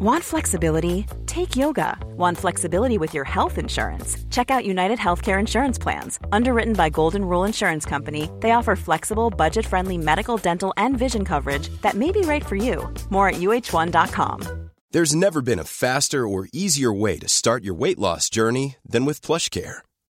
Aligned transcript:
Want 0.00 0.22
flexibility? 0.22 1.06
Take 1.26 1.56
yoga. 1.56 1.98
Want 2.16 2.38
flexibility 2.38 2.98
with 2.98 3.14
your 3.14 3.24
health 3.24 3.58
insurance? 3.58 4.16
Check 4.30 4.48
out 4.48 4.64
United 4.64 4.96
Healthcare 4.96 5.40
Insurance 5.40 5.76
Plans. 5.76 6.20
Underwritten 6.30 6.74
by 6.74 6.88
Golden 6.88 7.24
Rule 7.24 7.42
Insurance 7.42 7.84
Company, 7.84 8.30
they 8.38 8.52
offer 8.52 8.76
flexible, 8.76 9.28
budget 9.28 9.66
friendly 9.66 9.98
medical, 9.98 10.36
dental, 10.36 10.72
and 10.76 10.96
vision 10.96 11.24
coverage 11.24 11.68
that 11.82 11.94
may 11.96 12.12
be 12.12 12.20
right 12.20 12.46
for 12.46 12.54
you. 12.54 12.88
More 13.10 13.30
at 13.30 13.40
uh1.com. 13.40 14.70
There's 14.92 15.16
never 15.16 15.42
been 15.42 15.58
a 15.58 15.64
faster 15.64 16.28
or 16.28 16.46
easier 16.52 16.92
way 16.92 17.18
to 17.18 17.26
start 17.26 17.64
your 17.64 17.74
weight 17.74 17.98
loss 17.98 18.30
journey 18.30 18.76
than 18.88 19.04
with 19.04 19.20
PlushCare. 19.20 19.78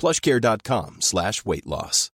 plushcare.com 0.00 0.96
slash 1.00 1.44
weight 1.44 1.66
loss. 1.66 2.08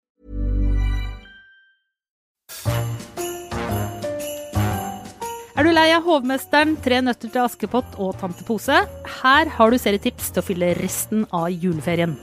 Er 5.54 5.68
du 5.68 5.70
lei 5.70 5.92
av 5.94 6.08
Hovmesteren, 6.08 6.74
Tre 6.82 6.98
nøtter 7.06 7.30
til 7.30 7.44
Askepott 7.44 7.94
og 8.02 8.16
Tante 8.18 8.42
Pose? 8.48 8.80
Her 9.22 9.52
har 9.54 9.70
du 9.70 9.78
serietips 9.78 10.32
til 10.34 10.42
å 10.42 10.46
fylle 10.48 10.72
resten 10.80 11.28
av 11.30 11.52
juleferien. 11.54 12.18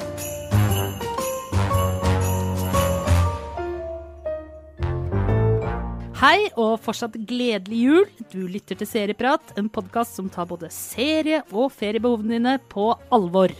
Hei 6.20 6.50
og 6.60 6.82
fortsatt 6.84 7.14
gledelig 7.24 7.78
jul. 7.80 8.08
Du 8.28 8.42
lytter 8.44 8.76
til 8.76 8.90
Serieprat, 8.90 9.54
en 9.56 9.70
podkast 9.72 10.18
som 10.18 10.28
tar 10.28 10.50
både 10.50 10.68
serie- 10.74 11.40
og 11.48 11.70
feriebehovene 11.72 12.36
dine 12.36 12.58
på 12.68 12.90
alvor. 13.14 13.54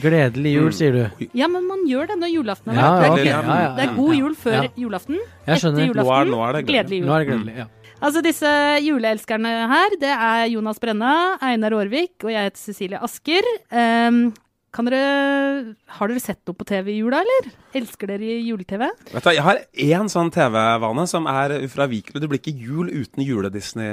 Gledelig 0.00 0.52
jul, 0.54 0.70
sier 0.72 0.92
du. 0.92 1.26
Ja, 1.36 1.48
men 1.52 1.66
man 1.68 1.82
gjør 1.88 2.06
det 2.08 2.16
når 2.22 2.30
julaften 2.32 2.72
er 2.72 2.78
Ja, 2.80 2.90
ja, 3.02 3.12
er. 3.12 3.26
Ja, 3.26 3.74
det 3.76 3.84
er 3.90 3.94
god 3.96 4.14
jul 4.16 4.34
før 4.34 4.62
Ja. 4.62 4.68
julaften. 4.76 5.18
Jeg 5.46 5.58
skjønner. 5.60 5.82
Etter 5.82 5.92
julaften, 5.92 6.06
Nå 6.06 6.20
er- 6.20 6.30
nå 6.32 6.48
er 6.48 6.52
det 6.52 6.66
gledelig. 6.66 6.72
gledelig 6.72 6.98
jul. 7.00 7.06
Nå 7.06 7.12
er 7.12 7.18
det 7.24 7.28
gledelig, 7.28 7.56
ja. 7.58 7.66
Altså 8.02 8.22
disse 8.22 8.52
juleelskerne 8.82 9.68
her, 9.68 9.90
det 10.00 10.10
er 10.10 10.46
Jonas 10.50 10.78
Brenna, 10.80 11.36
Einar 11.40 11.70
Aarvik 11.72 12.24
og 12.24 12.30
jeg 12.32 12.50
heter 12.50 12.58
Cecilie 12.58 12.98
Asker. 13.00 13.42
Ehm, 13.70 14.32
kan 14.32 14.36
dere, 14.72 15.74
har 15.98 16.08
dere 16.08 16.20
sett 16.22 16.40
noe 16.48 16.56
på 16.56 16.64
TV 16.64 16.94
i 16.94 16.98
jula, 17.02 17.20
eller? 17.20 17.50
Elsker 17.76 18.08
dere 18.08 18.38
jule-TV? 18.40 18.86
Vet 19.12 19.26
du, 19.26 19.30
Jeg 19.30 19.44
har 19.44 19.60
én 19.84 20.08
sånn 20.08 20.32
TV-vane 20.32 21.04
som 21.10 21.28
er 21.28 21.58
ufravikelig. 21.60 22.22
Det 22.22 22.30
blir 22.30 22.40
ikke 22.40 22.56
jul 22.56 22.88
uten 22.88 23.24
jule-Disney, 23.26 23.92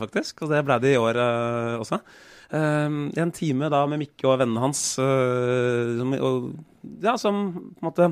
faktisk. 0.00 0.42
Og 0.42 0.50
det 0.50 0.64
ble 0.66 0.80
det 0.82 0.96
i 0.96 0.98
år 0.98 1.20
uh, 1.22 1.76
også. 1.78 2.00
Uh, 2.50 3.06
en 3.14 3.34
time 3.34 3.70
da 3.70 3.84
med 3.86 4.02
Mikke 4.02 4.26
og 4.26 4.40
vennene 4.42 4.66
hans 4.66 4.82
uh, 4.98 5.94
som, 6.00 6.18
og, 6.18 6.50
ja, 7.06 7.14
som 7.22 7.40
på 7.54 7.78
en 7.78 7.86
måte 7.86 8.10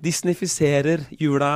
Disneyfiserer 0.00 1.02
jula 1.20 1.50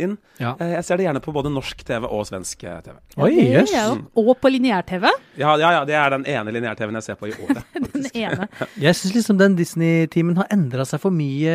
inn. 0.00 0.16
Ja. 0.40 0.54
Eh, 0.60 0.74
jeg 0.76 0.84
ser 0.86 1.00
det 1.00 1.06
gjerne 1.08 1.22
på 1.24 1.34
både 1.34 1.52
norsk 1.52 1.84
TV 1.86 2.08
og 2.08 2.26
svensk 2.28 2.64
TV. 2.64 2.96
Oi, 3.20 3.30
yes. 3.36 3.70
jøss. 3.70 3.76
er 3.78 4.02
Og 4.18 4.32
på 4.40 4.50
lineær-TV. 4.52 5.06
Ja, 5.40 5.54
ja, 5.60 5.70
ja, 5.78 5.84
det 5.88 5.94
er 5.98 6.10
den 6.16 6.26
ene 6.26 6.54
lineær-TV-en 6.56 6.98
jeg 7.00 7.08
ser 7.10 7.20
på 7.20 7.30
i 7.30 7.36
året. 7.38 7.62
Den 7.94 8.06
ene. 8.14 8.48
Jeg 8.80 8.96
syns 8.96 9.14
liksom 9.14 9.38
den 9.40 9.56
Disney-teamen 9.58 10.36
har 10.40 10.46
endra 10.54 10.84
seg 10.88 11.00
for 11.02 11.12
mye 11.14 11.54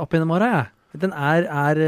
opp 0.00 0.12
gjennom 0.12 0.34
åra, 0.36 0.48
jeg. 0.54 0.72
Den 0.96 1.12
er, 1.12 1.44
er, 1.52 1.78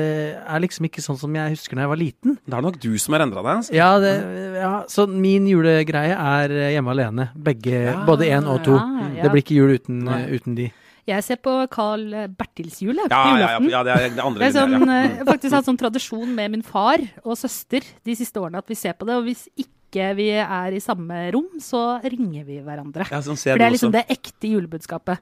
er 0.44 0.60
liksom 0.60 0.84
ikke 0.84 1.00
sånn 1.00 1.16
som 1.16 1.32
jeg 1.32 1.54
husker 1.54 1.78
da 1.78 1.86
jeg 1.86 1.90
var 1.94 2.00
liten. 2.00 2.34
Det 2.44 2.56
er 2.58 2.64
nok 2.64 2.76
du 2.82 2.90
som 3.00 3.14
har 3.16 3.22
endra 3.24 3.40
deg. 3.40 3.62
Altså. 3.62 3.72
Ja, 3.76 3.86
det, 4.02 4.10
ja, 4.58 4.72
så 4.92 5.06
min 5.08 5.46
julegreie 5.48 6.12
er 6.18 6.52
eh, 6.52 6.72
hjemme 6.74 6.92
alene. 6.92 7.30
Begge, 7.32 7.78
Ja, 7.86 7.94
både 8.08 8.28
én 8.28 8.44
og 8.50 8.60
to. 8.66 8.76
ja, 8.76 9.08
ja. 9.16 9.22
Det 9.24 9.32
blir 9.32 9.44
ikke 9.46 9.56
jul 9.56 9.72
uten, 9.78 10.02
eh, 10.12 10.26
uten 10.36 10.58
de. 10.58 10.68
Jeg 11.08 11.24
ser 11.24 11.38
på 11.40 11.52
Carl 11.72 12.04
Bertils 12.36 12.82
jul, 12.84 12.94
jeg, 13.00 13.08
på 13.08 13.16
Ja, 13.16 13.38
ja, 13.40 13.48
ja, 13.56 13.60
ja, 13.72 13.82
det 13.86 13.92
er 13.96 14.08
det 14.18 14.24
andre 14.24 14.44
er 14.44 14.52
sånn, 14.52 14.74
lineære. 14.76 15.04
eh, 15.04 15.08
jeg 15.14 15.18
har 15.24 15.30
faktisk 15.32 15.56
hatt 15.56 15.68
sånn 15.70 15.80
tradisjon 15.80 16.34
med 16.36 16.50
min 16.52 16.62
far 16.66 17.00
og 17.24 17.36
søster 17.40 17.86
de 18.04 18.16
siste 18.18 18.36
årene 18.42 18.60
at 18.60 18.68
vi 18.68 18.76
ser 18.76 18.92
på 18.98 19.08
det. 19.08 19.16
Og 19.16 19.24
hvis 19.30 19.46
ikke 19.56 20.10
vi 20.18 20.26
er 20.36 20.74
i 20.76 20.80
samme 20.84 21.22
rom, 21.32 21.48
så 21.64 21.80
ringer 22.04 22.44
vi 22.44 22.58
hverandre. 22.60 23.06
Ja, 23.10 23.22
sånn 23.24 23.38
ser 23.40 23.54
For 23.56 23.62
det 23.62 23.70
er 23.70 23.72
liksom 23.72 23.88
også. 23.94 24.02
det 24.02 24.18
ekte 24.18 24.50
julebudskapet. 24.52 25.18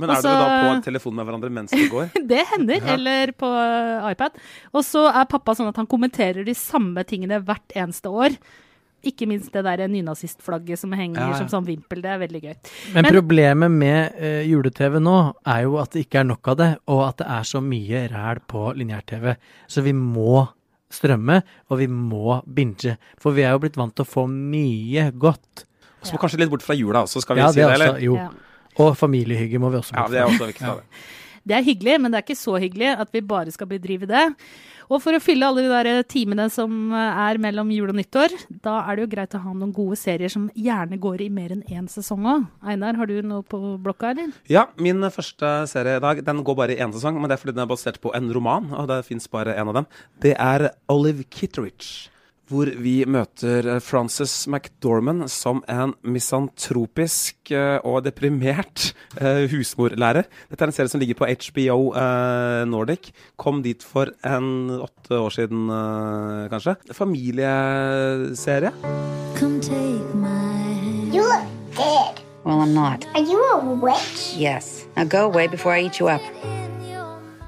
Men 0.00 0.08
er 0.10 0.16
Også- 0.16 0.30
dere 0.32 0.48
da 0.48 0.78
på 0.80 0.84
telefon 0.88 1.14
med 1.14 1.26
hverandre 1.28 1.50
mens 1.52 1.70
det 1.70 1.90
går? 1.92 2.10
Det 2.32 2.42
hender, 2.54 2.80
eller 2.96 3.32
på 3.36 3.46
eh, 3.46 4.10
iPad. 4.10 4.32
Og 4.74 4.82
så 4.82 5.06
er 5.14 5.26
pappa 5.30 5.54
sånn 5.54 5.68
at 5.68 5.76
han 5.76 5.86
kommenterer 5.86 6.42
de 6.44 6.54
samme 6.54 7.04
tingene 7.06 7.38
hvert 7.44 7.70
eneste 7.76 8.10
år. 8.10 8.34
Ikke 9.02 9.26
minst 9.26 9.52
det 9.52 9.62
der 9.64 9.86
nynazistflagget 9.88 10.78
som 10.78 10.92
henger 10.92 11.20
Ja, 11.22 11.28
ja. 11.30 11.38
som 11.38 11.48
sånn 11.48 11.64
vimpel. 11.66 12.02
Det 12.04 12.10
er 12.12 12.18
veldig 12.20 12.40
gøy. 12.42 12.54
Men, 12.94 13.02
Men- 13.06 13.14
problemet 13.14 13.70
med 13.70 14.12
uh, 14.20 14.42
jule-TV 14.44 14.98
nå 15.00 15.14
er 15.46 15.62
jo 15.62 15.78
at 15.80 15.90
det 15.92 16.04
ikke 16.06 16.20
er 16.20 16.24
nok 16.28 16.48
av 16.48 16.56
det, 16.56 16.70
og 16.88 17.08
at 17.08 17.16
det 17.22 17.26
er 17.26 17.42
så 17.48 17.60
mye 17.64 18.02
ræl 18.12 18.40
på 18.46 18.74
lineær-TV. 18.76 19.36
Så 19.68 19.82
vi 19.82 19.92
må 19.96 20.48
strømme, 20.90 21.42
og 21.70 21.78
vi 21.78 21.86
må 21.86 22.40
binge. 22.52 22.96
For 23.18 23.32
vi 23.32 23.42
er 23.46 23.52
jo 23.54 23.60
blitt 23.62 23.76
vant 23.78 23.94
til 23.94 24.04
å 24.04 24.10
få 24.10 24.26
mye 24.28 25.10
godt. 25.16 25.64
Så 26.02 26.12
må 26.12 26.18
kanskje 26.20 26.40
litt 26.40 26.50
bort 26.50 26.62
fra 26.64 26.74
jula 26.74 27.04
også, 27.06 27.20
skal 27.22 27.36
vi 27.36 27.40
Ja, 27.42 27.50
si 27.52 27.60
det 27.60 27.66
det, 27.68 27.72
også. 27.72 27.82
eller? 27.88 28.00
Jo. 28.04 28.16
Ja. 28.16 28.28
Og 28.80 28.96
familiehygge 28.96 29.58
må 29.60 29.70
vi 29.70 29.76
også 29.80 29.92
bort 29.94 30.08
fra. 30.10 30.12
Ja, 30.12 30.12
det 30.12 30.20
er 30.20 30.34
også 30.34 30.46
viktig. 30.50 30.84
Det. 31.44 31.56
Er 31.56 31.66
hyggelig, 31.66 31.96
men 32.00 32.12
det 32.12 32.20
er 32.20 32.26
ikke 32.26 32.38
så 32.38 32.58
hyggelig 32.60 32.92
at 32.96 33.10
vi 33.14 33.24
bare 33.24 33.54
skal 33.54 33.70
bedrive 33.70 34.08
det. 34.10 34.26
Og 34.90 34.98
for 34.98 35.14
å 35.14 35.22
fylle 35.22 35.46
alle 35.46 35.62
de 35.62 35.70
der 35.70 36.02
timene 36.10 36.48
som 36.50 36.90
er 36.98 37.38
mellom 37.38 37.68
jul 37.70 37.92
og 37.92 37.98
nyttår, 38.00 38.34
da 38.64 38.80
er 38.90 38.98
det 38.98 39.04
jo 39.04 39.10
greit 39.12 39.36
å 39.38 39.42
ha 39.44 39.52
noen 39.54 39.70
gode 39.74 39.98
serier 40.00 40.32
som 40.32 40.48
gjerne 40.58 40.98
går 40.98 41.22
i 41.22 41.30
mer 41.30 41.54
enn 41.54 41.62
én 41.70 41.86
sesong 41.90 42.26
òg. 42.26 42.48
Einar, 42.66 42.98
har 42.98 43.06
du 43.06 43.20
noe 43.22 43.46
på 43.46 43.60
blokka, 43.82 44.10
eller? 44.10 44.34
Ja, 44.50 44.66
min 44.82 45.06
første 45.14 45.52
serie 45.70 46.00
i 46.00 46.02
dag 46.02 46.24
den 46.26 46.42
går 46.46 46.58
bare 46.58 46.74
i 46.74 46.82
én 46.82 46.94
sesong, 46.94 47.20
men 47.22 47.30
det 47.30 47.38
er 47.38 47.44
fordi 47.44 47.54
den 47.54 47.66
er 47.68 47.70
basert 47.70 48.02
på 48.02 48.10
en 48.18 48.32
roman, 48.34 48.72
og 48.74 48.90
det 48.90 49.04
fins 49.06 49.30
bare 49.30 49.54
én 49.54 49.70
av 49.70 49.78
dem. 49.78 49.90
Det 50.26 50.34
er 50.34 50.72
Olive 50.90 51.22
Kitteridge. 51.30 52.10
Hvor 52.50 52.66
vi 52.82 53.04
møter 53.06 53.78
Frances 53.78 54.32
McDormand 54.50 55.28
som 55.30 55.60
en 55.70 55.92
misantropisk 56.02 57.52
eh, 57.54 57.78
og 57.86 58.02
deprimert 58.08 58.88
eh, 59.20 59.44
husmorlærer. 59.52 60.26
Dette 60.50 60.66
er 60.66 60.72
en 60.72 60.74
serie 60.74 60.90
som 60.90 60.98
ligger 60.98 61.20
på 61.20 61.28
HBO 61.30 61.78
eh, 61.94 62.64
Nordic. 62.66 63.12
Kom 63.38 63.62
dit 63.62 63.86
for 63.86 64.10
en 64.26 64.70
åtte 64.80 65.14
år 65.14 65.30
siden, 65.36 65.70
eh, 65.70 66.48
kanskje. 66.50 66.74
Familieserie. 66.90 68.74
Come 69.38 69.60
take 69.62 70.14
my 70.18 70.26
hand. 70.26 71.14
You 71.14 71.22
look 71.22 71.46
dead. 71.78 72.18
Well, 72.44 72.62
I'm 72.62 72.74
not. 72.74 73.06
Are 73.14 73.22
you 73.22 73.38
a 73.54 73.58
witch? 73.62 74.34
Yes. 74.36 74.86
Now 74.96 75.04
go 75.04 75.26
away 75.30 75.46
before 75.46 75.76
I 75.78 75.84
eat 75.86 76.00
you 76.00 76.08
up. 76.08 76.22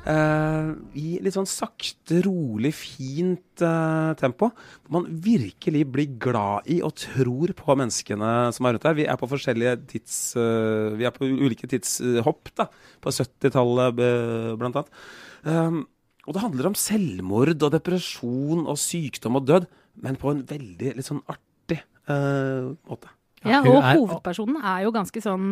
Eh, 0.02 0.70
i 0.98 1.06
litt 1.22 1.34
sånn 1.36 1.46
sakte, 1.46 2.18
rolig, 2.26 2.72
fint 2.74 3.62
eh, 3.62 4.12
tempo. 4.18 4.48
Hvor 4.82 4.96
man 4.96 5.06
virkelig 5.22 5.84
blir 5.94 6.16
glad 6.22 6.66
i 6.74 6.80
og 6.82 6.96
tror 6.98 7.52
på 7.58 7.76
menneskene 7.78 8.32
som 8.56 8.66
er 8.66 8.74
rundt 8.76 8.86
her. 8.88 8.96
Vi 8.98 9.06
er 9.06 9.20
på 9.20 9.28
forskjellige 9.30 9.76
tids... 9.92 10.16
eh, 10.34 10.96
vi 10.98 11.06
er 11.06 11.14
på 11.14 11.28
ulike 11.30 11.70
tidshopp, 11.70 12.50
da. 12.58 12.66
På 13.04 13.14
70-tallet 13.14 14.02
eh, 14.02 14.50
blant 14.58 14.80
annet. 14.82 14.90
Um, 15.46 15.80
og 16.26 16.34
det 16.36 16.42
handler 16.44 16.68
om 16.70 16.76
selvmord 16.78 17.54
og 17.66 17.72
depresjon 17.74 18.66
og 18.70 18.76
sykdom 18.78 19.40
og 19.40 19.46
død, 19.48 19.64
men 20.02 20.18
på 20.18 20.30
en 20.30 20.44
veldig 20.46 20.92
litt 20.98 21.06
sånn 21.08 21.22
artig 21.30 21.80
eh, 21.82 22.68
måte. 22.90 23.10
Ja, 23.42 23.58
og 23.66 23.80
er- 23.80 23.96
hovedpersonen 23.98 24.60
er 24.62 24.84
jo 24.84 24.92
ganske 24.94 25.18
sånn 25.24 25.46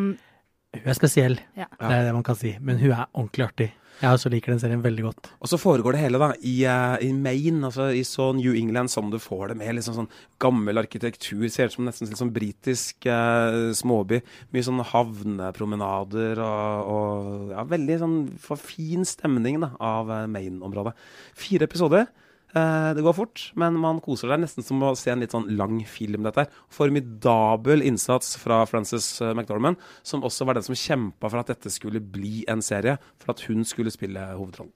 Hun 0.70 0.84
er 0.86 0.94
spesiell, 0.94 1.34
Ja. 1.58 1.66
det 1.80 1.90
er 1.90 2.04
det 2.06 2.12
man 2.14 2.22
kan 2.22 2.36
si. 2.38 2.52
Men 2.62 2.78
hun 2.78 2.92
er 2.94 3.08
ordentlig 3.10 3.46
artig. 3.48 3.66
Jeg 4.00 4.16
også 4.16 4.30
liker 4.32 4.54
den 4.54 4.60
serien 4.62 4.80
veldig 4.80 5.02
godt. 5.04 5.28
Og 5.44 5.50
så 5.50 5.58
foregår 5.60 5.92
det 5.92 6.00
hele 6.00 6.20
da 6.22 6.30
i, 6.40 6.54
uh, 6.64 6.96
i 7.04 7.10
Maine, 7.12 7.60
altså 7.68 7.90
i 7.92 8.00
så 8.08 8.30
New 8.32 8.54
England 8.56 8.88
som 8.88 9.10
du 9.12 9.18
får 9.20 9.52
det 9.52 9.58
med. 9.60 9.74
Liksom 9.76 9.98
sånn 9.98 10.08
gammel 10.40 10.80
arkitektur. 10.80 11.44
Ser 11.52 11.68
ut 11.68 11.76
som 11.76 11.84
nesten 11.84 12.08
litt 12.08 12.20
sånn 12.20 12.32
britisk 12.32 13.04
uh, 13.12 13.68
småby. 13.76 14.22
Mye 14.54 14.64
sånn 14.64 14.80
havnepromenader 14.88 16.40
og, 16.40 16.94
og 16.94 17.52
ja, 17.52 17.66
veldig 17.74 18.00
sånn 18.00 18.18
fin 18.56 19.04
stemning 19.04 19.60
da, 19.60 19.74
av 19.84 20.08
eh, 20.14 20.26
Maine-området. 20.32 20.96
Fire 21.36 21.68
episoder. 21.68 22.08
Eh, 22.50 22.94
det 22.94 23.02
går 23.02 23.14
fort, 23.14 23.42
men 23.54 23.76
man 23.78 24.00
koser 24.02 24.30
seg 24.30 24.40
nesten 24.42 24.66
som 24.66 24.82
å 24.82 24.94
se 24.98 25.12
en 25.12 25.22
litt 25.22 25.34
sånn 25.34 25.46
lang 25.58 25.78
film. 25.86 26.24
dette 26.26 26.44
her. 26.44 26.50
Formidabel 26.68 27.84
innsats 27.86 28.34
fra 28.40 28.64
Frances 28.66 29.20
eh, 29.22 29.34
McDormand, 29.34 29.78
som 30.02 30.24
også 30.26 30.46
var 30.48 30.58
den 30.58 30.66
som 30.66 30.74
kjempa 30.74 31.30
for 31.30 31.42
at 31.42 31.52
dette 31.54 31.70
skulle 31.70 32.02
bli 32.02 32.44
en 32.50 32.62
serie, 32.62 32.98
for 33.22 33.34
at 33.34 33.46
hun 33.46 33.64
skulle 33.64 33.94
spille 33.94 34.32
hovedrollen. 34.34 34.74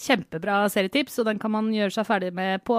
kjempebra 0.00 0.64
serietips, 0.72 1.18
og 1.20 1.26
den 1.28 1.38
kan 1.38 1.52
man 1.52 1.66
gjøre 1.74 1.92
seg 1.92 2.06
ferdig 2.08 2.32
med 2.32 2.62
på 2.64 2.78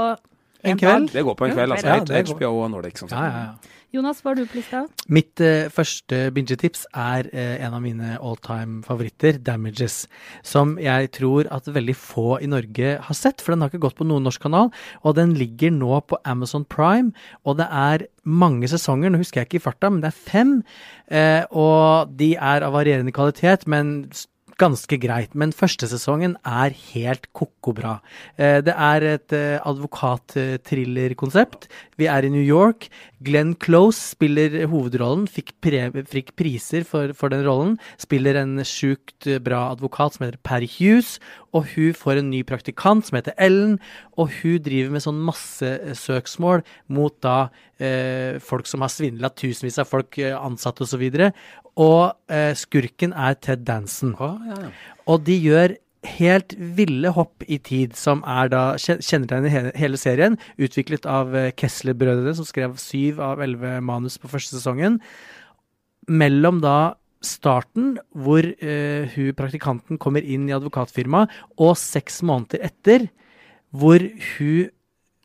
En 0.63 0.79
kveld? 0.79 1.11
Det 1.13 1.23
går 1.25 1.37
på 1.37 1.47
en 1.47 1.53
kveld. 1.55 1.75
altså. 1.75 1.87
ja, 1.87 1.99
det 2.05 2.25
går. 2.27 2.37
HBO 2.37 2.63
og 2.63 2.71
Nordic, 2.75 2.99
Sånn. 3.01 3.09
sagt. 3.09 3.21
Ja, 3.21 3.29
ja, 3.29 3.45
ja. 3.51 3.77
Jonas, 3.91 4.21
hva 4.23 4.31
har 4.31 4.37
du 4.39 4.45
på 4.47 4.55
lista? 4.55 4.85
Mitt 5.11 5.41
uh, 5.43 5.67
første 5.73 6.29
bingetips 6.31 6.85
er 6.95 7.27
uh, 7.33 7.57
en 7.59 7.73
av 7.75 7.81
mine 7.83 8.13
all 8.23 8.37
time 8.39 8.79
favoritter, 8.87 9.35
'Damages'. 9.35 10.05
Som 10.47 10.77
jeg 10.79 11.11
tror 11.17 11.49
at 11.51 11.67
veldig 11.67 11.95
få 11.99 12.39
i 12.39 12.47
Norge 12.47 12.93
har 13.03 13.17
sett, 13.17 13.43
for 13.43 13.51
den 13.51 13.65
har 13.65 13.71
ikke 13.71 13.83
gått 13.83 13.97
på 13.99 14.07
noen 14.07 14.23
norsk 14.23 14.47
kanal. 14.47 14.71
Og 15.03 15.17
den 15.19 15.35
ligger 15.35 15.75
nå 15.75 15.99
på 16.07 16.21
Amazon 16.23 16.63
Prime, 16.63 17.11
og 17.43 17.59
det 17.59 17.67
er 17.67 18.07
mange 18.23 18.69
sesonger. 18.71 19.11
Nå 19.11 19.19
husker 19.19 19.41
jeg 19.41 19.51
ikke 19.51 19.59
i 19.59 19.67
farta, 19.67 19.91
men 19.91 19.99
det 20.05 20.13
er 20.13 20.23
fem. 20.31 20.55
Uh, 21.11 21.43
og 21.51 22.15
de 22.15 22.37
er 22.39 22.63
av 22.63 22.77
varierende 22.77 23.11
kvalitet, 23.11 23.67
men 23.67 24.07
ganske 24.61 24.97
greit. 25.01 25.33
Men 25.37 25.53
første 25.55 25.87
sesongen 25.89 26.35
er 26.47 26.73
helt 26.93 27.27
ko-ko 27.37 27.73
bra. 27.77 27.93
Eh, 28.37 28.59
det 28.65 28.75
er 28.75 29.01
et 29.15 29.33
eh, 29.35 29.59
advokat-thriller-konsept. 29.67 31.67
Vi 32.01 32.07
er 32.09 32.25
i 32.25 32.31
New 32.33 32.41
York. 32.41 32.87
Glenn 33.21 33.53
Close 33.61 33.99
spiller 34.15 34.55
hovedrollen, 34.71 35.27
fikk, 35.29 35.53
pre 35.61 35.83
fikk 36.09 36.31
priser 36.39 36.85
for, 36.87 37.13
for 37.17 37.29
den 37.29 37.43
rollen. 37.45 37.75
Spiller 38.01 38.39
en 38.41 38.55
sjukt 38.65 39.27
eh, 39.29 39.41
bra 39.43 39.67
advokat 39.75 40.17
som 40.17 40.25
heter 40.25 40.41
Perry 40.47 40.69
Hughes. 40.71 41.19
Og 41.53 41.69
hun 41.75 41.93
får 41.97 42.21
en 42.21 42.31
ny 42.31 42.41
praktikant 42.47 43.05
som 43.05 43.19
heter 43.19 43.37
Ellen. 43.37 43.77
Og 44.17 44.33
hun 44.39 44.57
driver 44.65 44.95
med 44.95 45.05
sånn 45.05 45.21
massesøksmål 45.27 46.65
mot 46.97 47.13
da 47.21 47.37
eh, 47.77 48.41
folk 48.41 48.69
som 48.69 48.81
har 48.81 48.93
svindla 48.93 49.29
tusenvis 49.37 49.77
av 49.83 49.91
folk, 49.91 50.17
eh, 50.17 50.33
ansatte 50.33 50.87
osv. 50.87 51.05
Og, 51.05 51.21
så 51.21 51.31
og 51.85 52.33
eh, 52.33 52.51
skurken 52.57 53.13
er 53.13 53.37
Ted 53.37 53.67
Danson. 53.67 54.17
Å, 54.17 54.33
ja, 54.49 54.59
ja. 54.65 54.73
Og 55.11 55.21
de 55.27 55.37
gjør 55.37 55.77
helt 56.07 56.55
ville 56.57 57.11
hopp 57.13 57.43
i 57.45 57.59
tid, 57.61 57.93
som 57.97 58.23
er 58.27 58.49
da 58.51 58.63
kjennetegnet 58.81 59.75
hele 59.77 59.99
serien. 60.01 60.37
Utviklet 60.61 61.05
av 61.09 61.35
eh, 61.37 61.51
Kessler-brødrene, 61.53 62.33
som 62.37 62.47
skrev 62.47 62.77
syv 62.81 63.21
av 63.21 63.43
elleve 63.43 63.77
manus 63.85 64.17
på 64.21 64.31
første 64.31 64.57
sesongen. 64.57 64.99
Mellom 66.09 66.61
da 66.63 66.95
starten, 67.21 67.99
hvor 68.17 68.41
uh, 68.41 69.09
hun 69.13 69.35
praktikanten 69.37 69.99
kommer 70.01 70.25
inn 70.25 70.47
i 70.49 70.55
advokatfirmaet, 70.55 71.29
og 71.61 71.75
seks 71.77 72.23
måneder 72.25 72.63
etter, 72.65 73.05
hvor 73.69 74.01
hun 74.01 74.71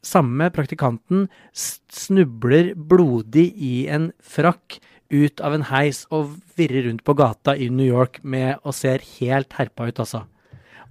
samme 0.07 0.51
praktikanten 0.55 1.25
snubler 1.57 2.75
blodig 2.77 3.49
i 3.57 3.75
en 3.91 4.11
frakk 4.21 4.77
ut 5.11 5.41
av 5.41 5.57
en 5.57 5.67
heis 5.71 6.05
og 6.15 6.37
virrer 6.59 6.87
rundt 6.91 7.05
på 7.07 7.17
gata 7.19 7.57
i 7.57 7.71
New 7.73 7.87
York 7.87 8.21
med 8.23 8.61
og 8.63 8.77
ser 8.77 9.03
helt 9.17 9.57
herpa 9.59 9.89
ut, 9.89 10.05
altså. 10.05 10.27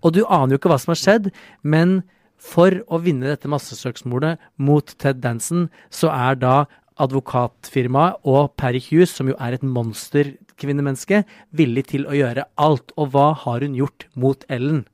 Og 0.06 0.14
du 0.14 0.22
aner 0.30 0.54
jo 0.56 0.60
ikke 0.62 0.70
hva 0.72 0.78
som 0.82 0.94
har 0.94 1.02
skjedd, 1.02 1.32
men 1.66 2.04
for 2.38 2.76
å 2.94 3.00
vinne 3.02 3.26
dette 3.26 3.50
massesøksmålet 3.50 4.38
mot 4.62 4.92
Ted 5.02 5.22
Danson, 5.24 5.70
så 5.90 6.12
er 6.14 6.38
da 6.38 6.56
advokatfirmaet 7.02 8.22
og 8.30 8.54
Perry 8.60 8.80
Hughes, 8.86 9.12
som 9.18 9.28
jo 9.32 9.36
er 9.42 9.58
et 9.58 9.66
monsterkvinnemenneske, 9.66 11.24
villig 11.58 11.88
til 11.92 12.06
å 12.08 12.16
gjøre 12.16 12.46
alt. 12.62 12.94
Og 13.00 13.12
hva 13.16 13.32
har 13.46 13.66
hun 13.66 13.76
gjort 13.78 14.06
mot 14.16 14.46
Ellen? 14.52 14.86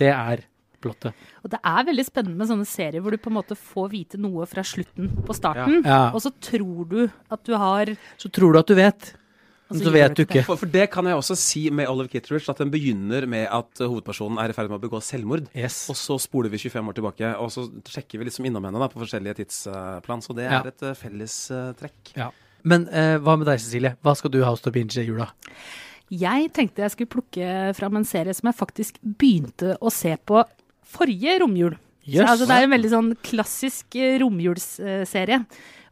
Det 0.00 0.10
er 0.10 0.46
plottet. 0.84 1.14
Og 1.44 1.52
det 1.52 1.60
er 1.64 1.86
veldig 1.88 2.04
spennende 2.08 2.40
med 2.40 2.50
sånne 2.50 2.68
serier 2.68 3.04
hvor 3.04 3.14
du 3.14 3.20
på 3.22 3.30
en 3.32 3.38
måte 3.38 3.56
får 3.56 3.90
vite 3.92 4.20
noe 4.20 4.46
fra 4.50 4.64
slutten 4.66 5.10
på 5.24 5.36
starten, 5.36 5.82
Ja. 5.84 6.10
og 6.12 6.20
så 6.24 6.32
tror 6.40 6.88
du 6.88 7.10
at 7.30 7.44
du 7.44 7.54
har 7.56 7.94
Så 8.18 8.30
tror 8.32 8.52
du 8.52 8.58
at 8.58 8.66
du 8.66 8.74
vet, 8.74 9.14
så 9.74 9.88
så 9.88 9.92
vet 9.94 10.14
du 10.16 10.22
ikke 10.24 10.42
For, 10.46 10.60
for 10.60 10.70
det 10.70 10.86
kan 10.92 11.06
jeg 11.10 11.18
også 11.18 11.36
si 11.38 11.64
med 11.74 11.88
Olive 11.90 12.08
Kitteridge, 12.12 12.48
at 12.52 12.60
den 12.62 12.70
begynner 12.72 13.26
med 13.30 13.46
at 13.50 13.82
hovedpersonen 13.82 14.38
er 14.42 14.52
i 14.52 14.56
ferd 14.56 14.70
med 14.70 14.78
å 14.78 14.84
begå 14.86 15.00
selvmord. 15.04 15.48
Yes. 15.56 15.84
Og 15.92 15.98
så 15.98 16.16
spoler 16.22 16.52
vi 16.52 16.60
25 16.62 16.90
år 16.92 16.96
tilbake, 16.98 17.32
og 17.42 17.52
så 17.54 17.66
sjekker 17.90 18.22
vi 18.22 18.28
liksom 18.30 18.48
innom 18.48 18.64
henne 18.68 18.80
da, 18.82 18.88
på 18.92 19.02
forskjellige 19.02 19.38
tidsplan. 19.42 20.22
Så 20.24 20.36
det 20.38 20.46
Ja. 20.48 20.60
er 20.62 20.70
et 20.72 20.82
uh, 20.86 20.94
felles 20.98 21.38
uh, 21.50 21.72
trekk. 21.78 22.14
Ja. 22.16 22.30
Men 22.64 22.86
eh, 22.88 23.18
hva 23.20 23.34
med 23.36 23.44
deg, 23.50 23.60
Cecilie? 23.60 23.90
Hva 24.00 24.14
skal 24.16 24.30
du 24.32 24.38
ha 24.40 24.48
hos 24.54 24.62
til 24.64 24.70
å 24.72 24.74
binge 24.78 24.96
i 24.96 25.04
jula? 25.04 25.26
Jeg 26.08 26.50
tenkte 26.56 26.80
jeg 26.84 26.92
skulle 26.94 27.12
plukke 27.12 27.48
fram 27.76 27.96
en 28.00 28.06
serie 28.08 28.32
som 28.36 28.48
jeg 28.48 28.56
faktisk 28.56 28.96
begynte 29.04 29.74
å 29.84 29.92
se 29.92 30.14
på 30.16 30.40
forrige 30.94 31.38
romjul. 31.42 31.76
Så, 32.04 32.20
altså, 32.24 32.44
det 32.48 32.56
er 32.56 32.66
en 32.66 32.72
veldig 32.74 32.90
sånn 32.92 33.10
klassisk 33.24 33.96
eh, 33.96 34.18
romjulsserie. 34.20 35.42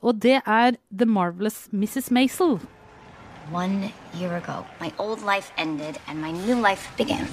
Og 0.03 0.19
det 0.21 0.39
er 0.43 0.77
The 0.91 1.07
Marvelous 1.09 1.67
Mrs. 1.73 2.11
Maisel. 2.13 2.57
One 3.53 3.93
year 4.15 4.37
ago, 4.39 4.65
my 4.81 4.93
old 4.99 5.21
life 5.23 5.53
ended 5.59 5.99
and 6.09 6.21
my 6.21 6.31
new 6.31 6.57
life 6.59 6.89
began. 6.97 7.29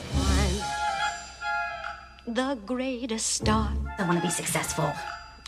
The 2.28 2.58
greatest 2.66 3.28
star. 3.28 3.72
I 3.98 4.04
want 4.04 4.20
to 4.20 4.26
be 4.28 4.30
successful, 4.32 4.92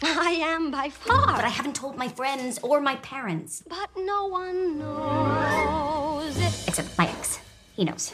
I 0.01 0.31
am 0.41 0.71
by 0.71 0.89
far. 0.89 1.35
but 1.35 1.45
I 1.45 1.49
haven't 1.49 1.75
told 1.75 1.97
my 1.97 2.07
friends 2.07 2.57
or 2.63 2.79
my 2.81 2.95
parents, 2.97 3.63
But 3.67 3.89
no 3.97 4.27
one 4.27 4.79
knows 4.79 6.37
it. 6.37 6.53
except 6.67 6.97
my 6.97 7.07
ex. 7.07 7.39
He 7.75 7.83
knows. 7.83 8.11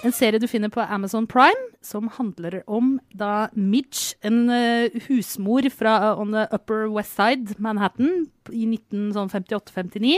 En 0.00 0.14
serie 0.16 0.40
du 0.40 0.46
finner 0.48 0.70
på 0.72 0.80
Amazon 0.80 1.26
Prime, 1.28 1.66
som 1.84 2.06
handler 2.14 2.62
om 2.70 2.94
da 3.12 3.50
Midge, 3.52 4.14
en 4.24 4.48
eh, 4.48 4.96
husmor 5.10 5.68
fra 5.74 5.92
eh, 6.06 6.22
on 6.22 6.32
the 6.32 6.46
Upper 6.56 6.86
West 6.94 7.18
Side, 7.18 7.58
Manhattan, 7.60 8.24
i 8.48 8.64
1958-59. 8.64 10.14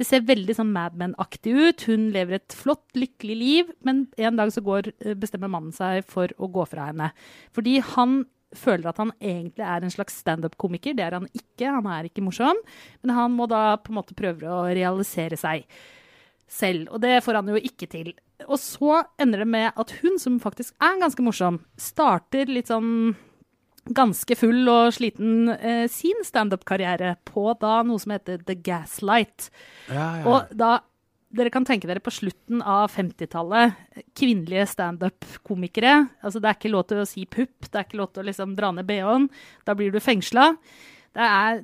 Det 0.00 0.08
ser 0.08 0.24
veldig 0.24 0.56
sånn 0.56 0.72
Mad 0.72 0.96
Men-aktig 0.96 1.52
ut. 1.52 1.84
Hun 1.90 2.08
lever 2.14 2.38
et 2.38 2.56
flott, 2.56 2.86
lykkelig 2.96 3.36
liv, 3.36 3.76
men 3.84 4.06
en 4.16 4.40
dag 4.40 4.54
så 4.56 4.64
går, 4.64 4.88
eh, 5.04 5.12
bestemmer 5.20 5.52
mannen 5.52 5.76
seg 5.76 6.00
for 6.08 6.32
å 6.40 6.48
gå 6.48 6.64
fra 6.72 6.88
henne. 6.88 7.12
Fordi 7.52 7.76
han 7.92 8.22
føler 8.56 8.88
at 8.88 9.04
han 9.04 9.12
egentlig 9.20 9.68
er 9.68 9.84
en 9.84 9.92
slags 9.92 10.16
standup-komiker. 10.24 10.96
Det 10.96 11.04
er 11.04 11.20
han 11.20 11.28
ikke, 11.36 11.68
han 11.68 11.92
er 11.92 12.08
ikke 12.08 12.24
morsom. 12.24 12.56
Men 13.04 13.18
han 13.20 13.36
må 13.36 13.52
da 13.52 13.76
på 13.76 13.92
en 13.92 14.00
måte 14.00 14.16
prøve 14.16 14.48
å 14.48 14.64
realisere 14.72 15.36
seg 15.36 15.68
selv, 16.50 16.88
og 16.90 17.02
det 17.04 17.20
får 17.24 17.40
han 17.40 17.50
jo 17.52 17.60
ikke 17.60 17.88
til. 17.90 18.12
Og 18.48 18.58
så 18.60 19.04
ender 19.20 19.44
det 19.44 19.50
med 19.52 19.70
at 19.78 19.94
hun, 20.00 20.18
som 20.18 20.40
faktisk 20.42 20.74
er 20.82 21.00
ganske 21.00 21.24
morsom, 21.24 21.60
starter 21.78 22.50
litt 22.50 22.70
sånn 22.72 23.14
ganske 23.90 24.36
full 24.36 24.68
og 24.70 24.92
sliten 24.94 25.50
eh, 25.54 25.86
sin 25.90 26.20
standup-karriere 26.26 27.14
på 27.26 27.48
da 27.60 27.80
noe 27.86 28.00
som 28.02 28.12
heter 28.14 28.42
The 28.46 28.58
Gaslight. 28.60 29.48
Og 30.28 30.52
da 30.52 30.78
dere 31.30 31.52
kan 31.54 31.64
tenke 31.66 31.86
dere 31.86 32.02
på 32.02 32.12
slutten 32.12 32.62
av 32.66 32.90
50-tallet, 32.90 33.76
kvinnelige 34.18 34.66
standup-komikere. 34.72 35.94
Altså, 36.26 36.42
det 36.42 36.50
er 36.50 36.58
ikke 36.58 36.72
lov 36.74 36.88
til 36.90 37.02
å 37.02 37.08
si 37.08 37.26
pupp, 37.30 37.68
det 37.68 37.76
er 37.78 37.86
ikke 37.86 38.00
lov 38.00 38.10
til 38.12 38.24
å 38.24 38.30
liksom 38.30 38.56
dra 38.58 38.72
ned 38.74 38.88
bh-en. 38.88 39.28
Da 39.66 39.76
blir 39.78 39.94
du 39.94 40.00
fengsla. 40.02 40.50
Er, 41.14 41.62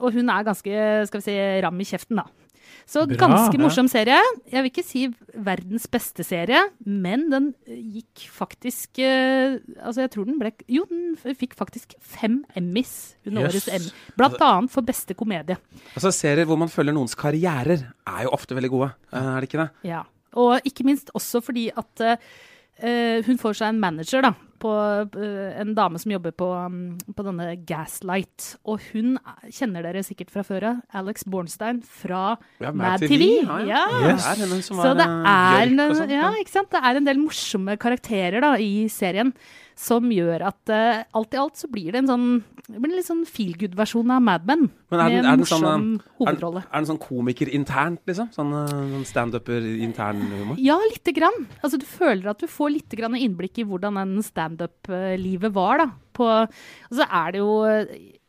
og 0.00 0.12
hun 0.16 0.32
er 0.32 0.44
ganske 0.44 0.82
skal 1.08 1.20
vi 1.20 1.24
si, 1.24 1.36
ram 1.64 1.80
i 1.80 1.88
kjeften, 1.88 2.20
da. 2.20 2.45
Så 2.86 3.02
Bra, 3.10 3.16
ganske 3.18 3.56
ja. 3.58 3.60
morsom 3.64 3.88
serie. 3.90 4.18
Jeg 4.52 4.62
vil 4.62 4.70
ikke 4.70 4.84
si 4.86 5.02
verdens 5.34 5.88
beste 5.90 6.22
serie, 6.26 6.60
men 6.86 7.24
den 7.32 7.48
gikk 7.66 8.26
faktisk 8.32 9.00
eh, 9.02 9.56
Altså, 9.80 10.04
jeg 10.04 10.12
tror 10.14 10.28
den 10.28 10.38
ble 10.38 10.52
Jo, 10.70 10.84
den 10.90 11.16
fikk 11.36 11.56
faktisk 11.58 11.96
fem 12.00 12.40
Emmys 12.58 13.16
under 13.26 13.46
yes. 13.48 13.56
årets 13.56 13.68
Emmy. 13.74 13.90
Blant 14.16 14.40
annet 14.46 14.72
for 14.74 14.86
beste 14.86 15.16
komedie. 15.18 15.58
Altså 15.94 16.12
Serier 16.14 16.46
hvor 16.48 16.58
man 16.60 16.70
følger 16.72 16.94
noens 16.94 17.16
karrierer, 17.18 17.88
er 18.06 18.26
jo 18.28 18.34
ofte 18.36 18.54
veldig 18.54 18.70
gode. 18.72 18.92
eh, 19.12 19.30
Er 19.34 19.40
det 19.42 19.50
ikke 19.50 19.64
det? 19.64 19.70
Ja. 19.90 20.04
Og 20.36 20.60
ikke 20.68 20.84
minst 20.86 21.10
også 21.16 21.40
fordi 21.42 21.70
at 21.74 22.06
eh, 22.06 23.22
hun 23.26 23.38
får 23.40 23.58
seg 23.62 23.72
en 23.72 23.80
manager, 23.82 24.22
da. 24.26 24.34
På 24.66 25.22
eh, 25.22 25.60
en 25.60 25.74
dame 25.76 26.00
som 26.02 26.10
jobber 26.12 26.34
på, 26.36 26.48
um, 26.66 26.96
på 27.14 27.24
denne 27.26 27.48
Gaslight. 27.68 28.56
Og 28.66 28.80
hun 28.92 29.16
er- 29.20 29.50
kjenner 29.54 29.86
dere 29.86 30.02
sikkert 30.06 30.32
fra 30.34 30.42
før 30.46 30.66
av. 30.72 30.80
Alex 31.02 31.24
Bornstein 31.24 31.82
fra 31.82 32.36
Ja, 32.60 32.72
Mad 32.72 33.00
TV. 33.04 33.42
Ja, 33.44 33.58
ja. 33.62 33.84
Ja. 33.86 34.16
Det 34.16 34.48
er 34.48 34.62
Så 34.66 34.94
det 34.96 35.06
eh, 35.06 35.30
er, 35.30 35.66
en, 35.66 35.94
sånn. 35.94 36.10
ja, 36.10 36.32
ikke 36.40 36.54
sant? 36.56 36.70
det 36.74 36.82
er 36.82 36.96
en 36.98 37.06
del 37.06 37.20
morsomme 37.22 37.76
karakterer 37.78 38.40
da, 38.44 38.54
i 38.58 38.88
serien 38.92 39.32
som 39.76 40.08
gjør 40.08 40.46
at 40.48 40.70
uh, 40.72 41.02
alt 41.14 41.34
i 41.36 41.40
alt 41.40 41.58
så 41.60 41.68
blir 41.68 41.92
det 41.92 42.00
en 42.00 42.08
sånn 42.08 42.28
det 42.66 42.80
blir 42.82 42.90
en 42.90 42.98
litt 42.98 43.06
sånn 43.06 43.22
feel 43.30 43.52
good-versjon 43.60 44.10
av 44.10 44.22
Mad 44.26 44.46
Men. 44.48 44.64
Men 44.90 45.00
er 45.00 45.04
med 45.04 45.14
den, 45.14 45.26
en 45.26 45.30
er 45.30 45.42
morsom 45.42 45.62
sånn, 45.62 45.84
morsom 45.92 46.00
er, 46.00 46.16
hovedrolle. 46.18 46.62
er 46.66 46.80
den 46.80 46.88
sånn 46.88 46.98
komiker 47.02 47.50
internt, 47.54 48.02
liksom? 48.10 48.32
Sånn, 48.34 48.50
eh, 48.58 48.72
sånn 48.94 49.06
standuper 49.06 49.68
internhumor? 49.86 50.58
Ja, 50.62 50.78
lite 50.90 51.14
grann. 51.14 51.46
Altså, 51.60 51.78
du 51.78 51.86
føler 51.86 52.32
at 52.32 52.42
du 52.42 52.48
får 52.50 52.74
litt 52.74 52.98
grann 52.98 53.14
innblikk 53.14 53.62
i 53.62 53.68
hvordan 53.68 54.00
den 54.00 54.26
standup-livet 54.26 55.54
var, 55.54 55.84
da. 55.84 55.88
På, 56.16 56.26
og 56.48 56.94
så 56.96 57.04
er 57.04 57.34
det 57.34 57.42
jo 57.42 57.50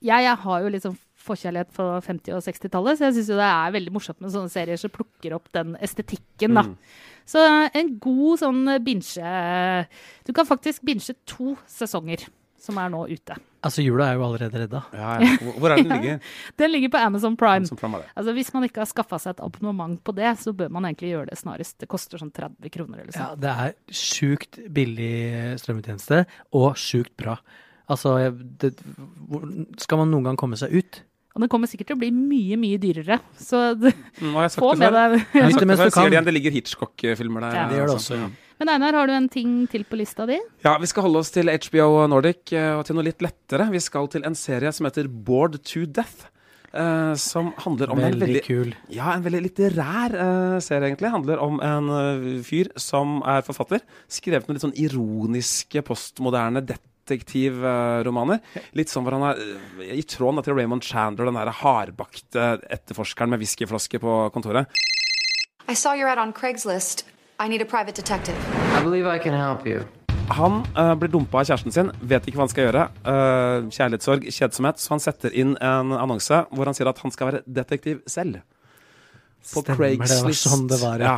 Jeg, 0.04 0.24
jeg 0.28 0.38
har 0.44 0.62
jo 0.62 0.80
sånn 0.84 0.98
forkjærlighet 1.28 1.74
for 1.76 2.00
50- 2.04 2.36
og 2.38 2.44
60-tallet, 2.46 2.98
så 3.00 3.08
jeg 3.08 3.18
syns 3.18 3.32
jo 3.34 3.40
det 3.40 3.48
er 3.50 3.76
veldig 3.76 3.94
morsomt 3.96 4.22
med 4.24 4.32
sånne 4.32 4.52
serier 4.54 4.80
som 4.80 4.94
plukker 4.94 5.36
opp 5.36 5.50
den 5.56 5.76
estetikken, 5.84 6.56
da. 6.56 6.64
Så 7.28 7.42
en 7.76 7.90
god 8.00 8.40
sånn 8.40 8.62
binge 8.86 9.32
Du 10.24 10.32
kan 10.32 10.48
faktisk 10.48 10.86
binge 10.88 11.12
to 11.28 11.58
sesonger 11.68 12.24
som 12.62 12.80
er 12.80 12.92
nå 12.94 13.04
ute. 13.12 13.36
Altså, 13.68 13.84
jula 13.86 14.08
er 14.10 14.18
jo 14.18 14.24
allerede 14.28 14.62
redda. 14.64 14.82
Ja, 14.96 15.12
ja. 15.22 15.30
Hvor- 15.60 15.72
er 15.76 15.82
den 15.84 15.92
ligger? 15.92 16.20
Den 16.64 16.72
ligger 16.74 16.90
på 16.96 17.02
Amazon 17.04 17.36
Prime. 17.38 17.64
Amazon 17.68 17.78
fram 17.78 17.96
er. 18.00 18.08
Altså 18.18 18.34
Hvis 18.38 18.54
man 18.56 18.64
ikke 18.68 18.82
har 18.84 18.90
skaffa 18.90 19.20
seg 19.20 19.36
et 19.36 19.44
abonnement 19.46 20.00
på 20.08 20.16
det, 20.16 20.32
så 20.40 20.54
bør 20.56 20.72
man 20.74 20.88
egentlig 20.90 21.12
gjøre 21.14 21.30
det 21.32 21.38
snarest. 21.38 21.78
Det 21.84 21.90
koster 21.92 22.18
sånn 22.22 22.32
30 22.34 22.72
kroner 22.74 23.04
eller 23.04 23.12
Ja, 23.14 23.30
sånn. 23.34 23.42
det 23.44 23.54
er 23.68 23.76
sjukt 23.92 24.60
billig 24.74 25.60
strømmetjeneste, 25.62 26.24
og 26.58 26.74
sjukt 26.80 27.14
bra. 27.20 27.38
Altså, 27.90 28.18
det, 28.60 28.74
skal 29.80 30.02
man 30.02 30.10
noen 30.12 30.26
gang 30.32 30.40
komme 30.40 30.58
seg 30.60 30.74
ut? 30.76 31.02
Og 31.38 31.44
den 31.44 31.52
kommer 31.54 31.70
sikkert 31.70 31.92
til 31.92 31.98
å 32.00 32.02
bli 32.02 32.10
mye, 32.12 32.58
mye 32.58 32.80
dyrere. 32.82 33.20
Så 33.38 33.60
det, 33.78 33.92
Mm, 34.20 34.34
har 34.34 34.50
sagt 34.50 34.58
få 34.64 34.72
det 34.74 34.80
med 34.80 34.94
deg 34.98 35.12
Jeg 35.20 35.44
har 35.44 35.48
Lytt 35.52 35.54
sagt 35.54 35.60
det 35.62 35.68
mens 35.70 35.78
du 35.80 35.84
jeg 35.86 35.92
sier 35.92 36.02
kan. 36.02 36.10
det 36.10 36.16
igjen, 36.18 36.26
det 36.26 36.34
ligger 36.34 36.52
Hitchcock-filmer 36.56 37.42
der. 37.46 37.54
Ja. 37.60 37.68
Det 37.70 37.78
gjør 37.78 37.88
det 37.92 37.96
også, 38.00 38.16
ja. 38.18 38.30
Men 38.58 38.72
Einar, 38.74 38.96
har 38.98 39.10
du 39.10 39.14
en 39.14 39.30
ting 39.30 39.52
til 39.70 39.84
på 39.86 40.00
lista 40.00 40.26
di? 40.26 40.40
Ja, 40.66 40.78
vi 40.82 40.90
skal 40.90 41.06
holde 41.06 41.22
oss 41.22 41.30
til 41.34 41.52
HBO 41.52 42.08
Nordic 42.10 42.56
eh, 42.58 42.74
og 42.74 42.88
til 42.88 42.98
noe 42.98 43.06
litt 43.06 43.22
lettere. 43.22 43.68
Vi 43.70 43.82
skal 43.84 44.10
til 44.10 44.26
en 44.26 44.38
serie 44.38 44.72
som 44.74 44.88
heter 44.90 45.10
Bored 45.10 45.60
to 45.68 45.86
Death. 45.86 46.32
Uh, 46.78 47.16
som 47.16 47.54
handler 47.64 47.90
om 47.90 47.98
en 47.98 48.12
Veldig 48.12 48.26
veldig 48.26 48.42
kul. 48.44 48.74
Ja, 48.92 49.14
en 49.14 49.24
veldig 49.24 49.40
litterær 49.46 50.14
uh, 50.14 50.58
serie, 50.62 50.90
egentlig. 50.90 51.10
Handler 51.14 51.40
om 51.42 51.62
en 51.64 51.88
uh, 51.90 52.26
fyr 52.46 52.70
som 52.78 53.22
er 53.26 53.46
forfatter. 53.48 53.82
Skrevet 54.12 54.50
noen 54.50 54.60
litt 54.60 54.66
sånn 54.66 54.76
ironiske, 54.84 55.82
postmoderne 55.88 56.62
detektivromaner. 56.68 58.44
Litt 58.78 58.92
sånn 58.92 59.08
hvor 59.08 59.16
han 59.16 59.26
er 59.32 59.42
eh, 59.80 59.96
i 59.96 60.04
tråden 60.06 60.44
til 60.46 60.60
Raymond 60.60 60.86
Chandler, 60.86 61.32
den 61.32 61.40
der 61.40 61.56
hardbakte 61.64 62.58
etterforskeren 62.68 63.32
med 63.32 63.42
whiskyflaske 63.42 64.04
på 64.04 64.20
kontoret. 64.36 64.68
I 65.72 65.76
saw 65.76 65.96
your 65.96 66.12
ad 66.12 66.20
on 66.20 66.36
Craigslist. 66.36 67.08
I 67.40 67.48
need 67.48 67.62
a 67.62 67.66
private 67.66 67.94
detective. 67.94 68.36
I 68.74 68.84
believe 68.84 69.06
I 69.06 69.20
can 69.20 69.34
help 69.34 69.68
you. 69.68 69.84
Han 70.28 70.64
uh, 70.74 70.96
blir 70.98 71.12
dumpa 71.14 71.38
av 71.40 71.46
kjæresten 71.46 71.72
sin, 71.72 71.92
vet 72.02 72.26
ikke 72.26 72.40
hva 72.40 72.48
han 72.48 72.52
skal 72.52 72.66
gjøre. 72.66 72.86
Uh, 73.06 73.68
kjærlighetssorg, 73.76 74.26
kjedsomhet. 74.34 74.82
Så 74.82 74.96
han 74.96 75.04
setter 75.04 75.36
inn 75.38 75.54
en 75.62 75.94
annonse 75.94 76.42
hvor 76.50 76.66
han 76.66 76.78
sier 76.78 76.90
at 76.90 77.00
han 77.04 77.14
skal 77.14 77.30
være 77.30 77.42
detektiv 77.46 78.02
selv. 78.10 78.42
På 79.54 79.62
Stemmer, 79.62 79.94
det 80.02 80.18
var 80.26 80.36
sånn 80.36 80.66
det 80.68 80.82
var, 80.82 81.04
ja. 81.06 81.18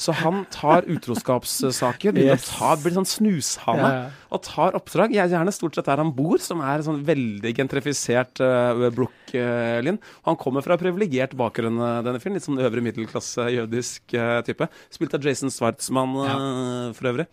Så 0.00 0.14
han 0.16 0.46
tar 0.48 0.86
utroskapssaker, 0.88 2.16
Yes. 2.16 2.46
tar, 2.56 2.78
blir 2.80 2.94
sånn 2.96 3.08
snushane, 3.08 3.76
Ja, 3.84 3.90
ja. 3.92 4.10
og 4.32 4.42
tar 4.46 4.72
oppdrag. 4.78 5.12
Jeg 5.12 5.28
gjerne 5.30 5.52
stort 5.52 5.74
sett 5.76 5.84
der 5.90 6.00
han 6.00 6.12
bor, 6.16 6.38
som 6.40 6.62
er 6.64 6.80
sånn 6.86 7.02
veldig 7.04 7.52
gentrifisert 7.58 8.40
uh, 8.40 8.88
Brooklyn. 8.96 9.98
Og 10.24 10.30
han 10.32 10.36
kommer 10.40 10.64
fra 10.64 10.78
privilegert 10.80 11.36
bakgrunn, 11.36 11.76
eh, 11.78 12.00
denne 12.06 12.18
fyren. 12.22 12.38
Litt 12.38 12.46
sånn 12.48 12.58
øvre 12.64 12.80
middelklasse 12.84 13.44
jødisk 13.52 14.14
uh, 14.16 14.40
type. 14.46 14.68
Spilt 14.90 15.14
av 15.14 15.22
Jason 15.28 15.52
Schwartzman 15.52 16.16
eh, 16.24 16.92
for 16.96 17.12
øvrig. 17.12 17.28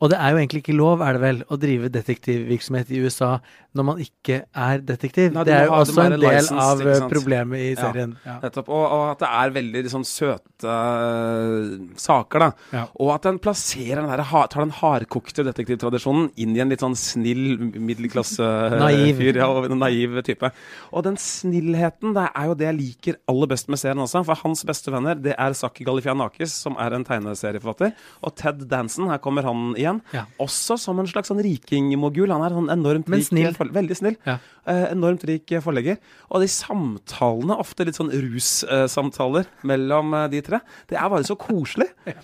Og 0.00 0.08
det 0.08 0.16
er 0.16 0.32
jo 0.32 0.40
egentlig 0.40 0.62
ikke 0.62 0.76
lov, 0.78 1.02
er 1.04 1.16
det 1.16 1.20
vel, 1.20 1.42
å 1.52 1.58
drive 1.60 1.90
detektivvirksomhet 1.92 2.92
i 2.96 3.02
USA 3.04 3.34
når 3.76 3.86
man 3.86 3.98
ikke 4.02 4.40
er 4.48 4.80
detektiv. 4.82 5.28
Nei, 5.34 5.44
det 5.46 5.52
er 5.54 5.68
jo 5.68 5.74
ha- 5.76 5.82
også 5.84 6.02
en 6.02 6.14
del 6.16 6.22
licensed, 6.24 6.58
av 6.58 6.80
eh, 6.82 7.02
problemet 7.12 7.60
i 7.62 7.68
serien. 7.78 8.14
Ja. 8.26 8.38
Nettopp. 8.42 8.70
Og, 8.72 8.82
og 8.82 9.04
at 9.12 9.20
det 9.22 9.28
er 9.30 9.52
veldig 9.54 9.82
liksom, 9.86 10.06
søte 10.08 10.72
uh, 10.72 11.76
saker, 12.00 12.42
da. 12.42 12.48
Ja. 12.74 12.82
Og 12.98 13.12
at 13.14 13.28
den 13.28 13.38
plasserer 13.42 14.00
den 14.00 14.10
der, 14.10 14.24
tar 14.24 14.64
den 14.64 14.74
hardkokte 14.74 15.44
detektivtradisjonen 15.46 16.32
inn 16.42 16.56
i 16.56 16.64
en 16.64 16.72
litt 16.72 16.82
sånn 16.82 16.98
snill 16.98 17.60
middelklasse-fyr. 17.76 19.38
Ja, 19.38 19.50
og 19.52 19.68
en 19.70 19.78
naiv 19.84 20.18
type. 20.26 20.50
Og 20.90 21.06
den 21.06 21.20
snillheten, 21.20 22.16
det 22.16 22.26
er 22.32 22.50
jo 22.50 22.58
det 22.58 22.70
jeg 22.72 22.78
liker 22.80 23.20
aller 23.30 23.52
best 23.54 23.70
med 23.70 23.78
serien 23.82 24.02
også. 24.02 24.24
For 24.26 24.42
hans 24.42 24.64
beste 24.66 24.90
venner, 24.90 25.14
det 25.14 25.36
er 25.38 25.54
Saki 25.54 25.86
Galifianakis, 25.86 26.58
som 26.66 26.74
er 26.80 26.98
en 26.98 27.06
tegneserieforfatter. 27.06 27.94
Og 28.26 28.34
Ted 28.40 28.66
Danson, 28.70 29.12
her 29.12 29.22
kommer 29.22 29.46
han 29.46 29.70
igjen. 29.78 29.89
Ja. 30.14 30.22
Også 30.42 30.76
som 30.80 31.00
en 31.02 31.08
slags 31.10 31.32
sånn 31.32 31.42
rikingmogul. 31.44 32.30
Han 32.30 32.44
er 32.46 32.54
sånn 32.54 32.70
enormt 32.72 33.10
Men 33.10 33.24
snill. 33.26 33.50
Veldig 33.58 33.96
snill. 33.98 34.16
Ja. 34.28 34.38
Eh, 34.70 34.86
enormt 34.92 35.24
rik 35.26 35.50
forlegger. 35.64 35.98
Og 36.30 36.44
de 36.44 36.48
samtalene, 36.50 37.56
ofte 37.58 37.86
litt 37.86 37.98
sånn 37.98 38.12
russamtaler 38.12 39.48
mellom 39.66 40.14
eh, 40.14 40.26
de 40.34 40.42
tre, 40.46 40.60
det 40.90 40.98
er 41.00 41.10
bare 41.10 41.26
så 41.26 41.36
koselig. 41.40 41.88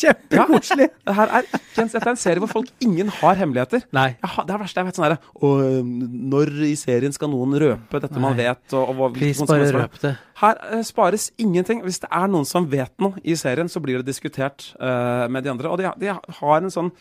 Kjempekoselig! 0.00 0.88
Det 1.02 1.16
her 1.18 1.34
er 1.38 1.48
ikke 1.48 1.84
en, 1.84 1.90
dette 1.92 2.02
er 2.06 2.12
en 2.14 2.20
serie 2.22 2.42
hvor 2.42 2.52
folk 2.54 2.70
ingen 2.84 3.12
har 3.20 3.36
hemmeligheter. 3.40 3.84
Nei. 3.94 4.12
Har, 4.22 4.46
det 4.46 4.54
er 4.54 4.56
det 4.56 4.60
verste 4.64 4.82
jeg 4.82 4.88
vet. 4.88 5.00
sånn 5.00 5.08
her, 5.08 5.16
Og 5.44 5.64
når 6.32 6.54
i 6.70 6.74
serien 6.80 7.16
skal 7.16 7.32
noen 7.32 7.56
røpe 7.60 8.02
dette 8.02 8.22
man 8.22 8.38
vet? 8.38 8.64
Og, 8.72 8.94
og, 8.94 9.18
Please, 9.18 9.44
bare 9.48 9.72
røp 9.76 9.98
det. 10.04 10.14
Her 10.42 10.62
uh, 10.72 10.78
spares 10.86 11.30
ingenting. 11.40 11.82
Hvis 11.84 12.00
det 12.02 12.10
er 12.12 12.30
noen 12.30 12.48
som 12.48 12.68
vet 12.72 12.94
noe 13.02 13.20
i 13.20 13.36
serien, 13.38 13.68
så 13.70 13.82
blir 13.84 14.00
det 14.00 14.08
diskutert 14.08 14.70
uh, 14.78 15.28
med 15.28 15.44
de 15.44 15.52
andre. 15.52 15.72
Og 15.72 15.82
de, 15.82 15.92
de 16.00 16.14
har 16.40 16.62
en 16.62 16.72
sånn 16.72 16.92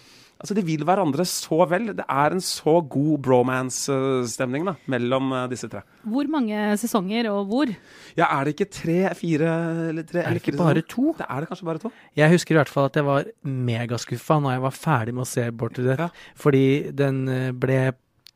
Altså, 0.41 0.55
de 0.57 0.63
vil 0.65 0.81
hverandre 0.88 1.21
så 1.29 1.60
vel. 1.69 1.91
Det 1.93 2.05
er 2.10 2.33
en 2.33 2.41
så 2.41 2.79
god 2.89 3.19
bromance-stemning 3.27 4.65
da, 4.65 4.74
mellom 4.89 5.31
eh, 5.38 5.48
disse 5.51 5.69
tre. 5.69 5.83
Hvor 6.10 6.29
mange 6.33 6.63
sesonger, 6.81 7.29
og 7.29 7.45
hvor? 7.51 7.74
Ja, 8.17 8.25
er 8.39 8.48
det 8.48 8.55
ikke 8.55 8.69
tre, 8.74 8.98
fire 9.17 9.51
eller 9.91 10.07
tre 10.10 10.24
Er 10.25 10.33
det 10.33 10.41
ikke 10.41 10.57
bare 10.57 10.81
to? 10.81 11.12
Det 11.19 11.27
er 11.27 11.43
det 11.43 11.51
kanskje 11.51 11.67
bare 11.69 11.83
to. 11.83 11.91
Jeg 12.17 12.33
husker 12.33 12.55
i 12.55 12.60
hvert 12.60 12.74
fall 12.74 12.89
at 12.89 12.98
jeg 12.98 13.05
var 13.05 13.29
megaskuffa 13.45 14.39
når 14.41 14.55
jeg 14.57 14.65
var 14.65 14.77
ferdig 14.81 15.13
med 15.17 15.25
å 15.27 15.29
se 15.29 15.45
Bort 15.51 15.77
to 15.77 15.86
Death, 15.86 16.01
Ja. 16.01 16.10
fordi 16.36 16.65
den 16.98 17.21
eh, 17.29 17.51
ble 17.53 17.81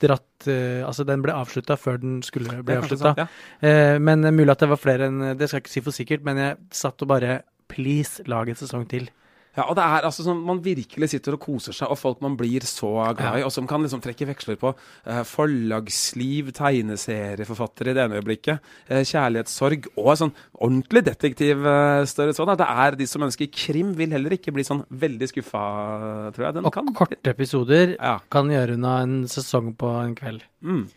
dratt 0.01 0.47
uh, 0.51 0.83
Altså, 0.83 1.05
den 1.07 1.21
ble 1.24 1.31
avslutta 1.31 1.77
før 1.79 2.01
den 2.01 2.17
skulle 2.27 2.57
bli 2.67 2.74
er 2.75 2.81
avslutta. 2.83 3.13
ja. 3.15 3.27
Uh, 3.63 3.95
men 4.03 4.27
mulig 4.35 4.51
at 4.51 4.59
det 4.65 4.67
var 4.74 4.81
flere 4.81 5.07
enn 5.07 5.38
Det 5.39 5.47
skal 5.47 5.62
jeg 5.62 5.63
ikke 5.63 5.71
si 5.74 5.83
for 5.85 5.95
sikkert, 5.95 6.25
men 6.27 6.38
jeg 6.41 6.57
satt 6.75 7.01
og 7.01 7.07
bare 7.13 7.38
Please, 7.71 8.21
lag 8.29 8.50
en 8.51 8.59
sesong 8.59 8.83
til. 8.91 9.07
Ja, 9.55 9.63
og 9.69 9.75
det 9.77 9.83
er 9.85 10.03
altså 10.09 10.25
sånn 10.25 10.41
man 10.45 10.59
virkelig 10.65 11.09
sitter 11.13 11.38
og 11.38 11.39
koser 11.45 11.71
seg, 11.75 11.88
og 11.89 11.97
folk 11.97 12.19
man 12.21 12.35
blir 12.38 12.62
så 12.67 12.89
glad 13.15 13.39
i, 13.39 13.43
og 13.47 13.51
som 13.55 13.67
kan 13.69 13.81
liksom 13.85 14.01
trekke 14.03 14.27
veksler 14.27 14.57
på 14.59 14.74
eh, 15.07 15.21
forlagsliv, 15.24 16.51
tegneserieforfattere 16.57 17.93
i 17.93 17.95
det 17.95 18.03
ene 18.03 18.19
øyeblikket, 18.19 18.59
eh, 18.89 19.03
kjærlighetssorg 19.07 19.88
og 19.95 20.12
sånn 20.19 20.33
ordentlig 20.59 21.05
detektivstørrelse. 21.07 22.35
Sånn, 22.39 22.51
at 22.55 22.62
det 22.62 22.67
er 22.85 23.00
de 23.00 23.07
som 23.07 23.24
ønsker 23.27 23.51
krim, 23.53 23.93
vil 23.95 24.12
heller 24.15 24.35
ikke 24.35 24.53
bli 24.55 24.65
sånn 24.67 24.83
veldig 24.91 25.31
skuffa, 25.31 25.63
tror 26.35 26.47
jeg. 26.50 26.57
Den 26.59 26.65
Og 26.67 26.74
kan 26.75 26.91
korte 26.93 27.31
episoder 27.31 27.95
Ja. 28.00 28.19
kan 28.29 28.47
gjøre 28.51 28.74
unna 28.75 29.01
en 29.03 29.24
sesong 29.31 29.74
på 29.75 29.88
en 30.03 30.15
kveld. 30.15 30.41
Mm. 30.63 30.88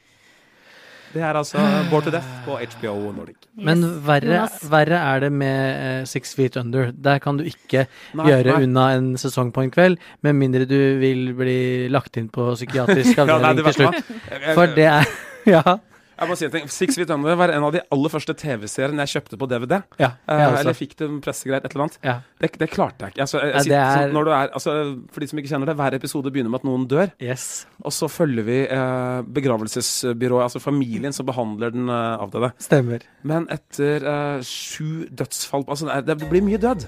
Det 1.09 1.23
er 1.25 1.37
altså 1.41 1.61
Bored 1.91 2.05
to 2.05 2.11
Death 2.13 2.29
på 2.45 2.59
HBO 2.59 3.13
Nordic. 3.17 3.47
Men 3.65 3.81
verre, 4.05 4.43
verre 4.69 4.99
er 5.01 5.23
det 5.25 5.31
med 5.33 5.61
eh, 5.73 6.03
Six 6.09 6.35
Feet 6.37 6.59
Under. 6.61 6.91
Der 6.93 7.19
kan 7.25 7.39
du 7.41 7.47
ikke 7.49 7.87
Nei, 8.19 8.27
gjøre 8.29 8.53
nei. 8.59 8.67
unna 8.69 8.85
en 8.99 9.09
sesong 9.21 9.53
på 9.57 9.65
en 9.65 9.73
kveld, 9.73 9.97
med 10.27 10.37
mindre 10.37 10.67
du 10.69 10.77
vil 11.01 11.31
bli 11.39 11.59
lagt 11.93 12.21
inn 12.21 12.29
på 12.33 12.51
psykiatrisk 12.55 13.17
Ja, 13.19 13.25
nei, 13.25 13.39
avdeling 13.39 13.63
det 13.63 13.73
til 13.73 13.79
slutt. 13.81 14.53
For 14.55 14.77
det 14.77 14.89
er 14.93 15.09
Ja. 15.55 15.79
Jeg 16.19 16.27
må 16.29 16.35
si 16.35 16.45
en 16.49 16.51
ting. 16.51 16.65
Six 16.73 16.97
Feet 16.99 17.11
Under 17.15 17.37
var 17.39 17.53
en 17.55 17.63
av 17.63 17.73
de 17.77 17.81
aller 17.95 18.11
første 18.11 18.35
TV-seriene 18.35 19.05
jeg 19.07 19.13
kjøpte 19.17 19.39
på 19.39 19.47
DVD. 19.51 19.77
ja 20.03 20.09
Eh, 20.29 20.59
eller 20.61 20.75
fikk 20.75 20.97
det 20.99 21.07
pressegreier, 21.25 21.63
et 21.65 21.73
eller 21.75 21.85
annet. 21.87 21.99
Ja. 22.05 22.15
Det, 22.43 22.51
det 22.59 22.69
klarte 22.73 23.07
jeg 23.07 23.15
ikke. 23.15 23.21
Altså, 23.25 23.39
jeg, 23.39 23.53
jeg, 23.55 23.55
ja, 23.55 23.63
sitter, 23.63 23.79
er- 23.79 24.03
sånn, 24.09 24.13
når 24.17 24.25
du 24.27 24.31
er, 24.35 24.51
altså, 24.59 24.75
for 25.15 25.21
de 25.21 25.29
som 25.31 25.39
ikke 25.39 25.49
kjenner 25.53 25.71
det, 25.71 25.77
hver 25.79 25.95
episode 25.99 26.33
begynner 26.35 26.51
med 26.53 26.61
at 26.61 26.67
noen 26.69 26.87
dør. 26.91 27.13
Yes. 27.23 27.47
Og 27.87 27.93
så 27.95 28.09
følger 28.11 28.45
vi 28.49 28.59
eh, 28.67 29.21
begravelsesbyrået, 29.39 30.43
altså 30.49 30.59
familien 30.61 31.13
som 31.17 31.27
behandler 31.31 31.71
den 31.75 31.89
eh, 31.89 32.19
avdøde. 32.27 32.51
Stemmer. 32.67 33.07
Men 33.23 33.47
etter 33.55 34.03
eh, 34.05 34.43
sju 34.43 35.07
dødsfall 35.15 35.65
altså, 35.69 36.01
det, 36.03 36.19
blir 36.29 36.43
mye 36.43 36.59
død. 36.59 36.85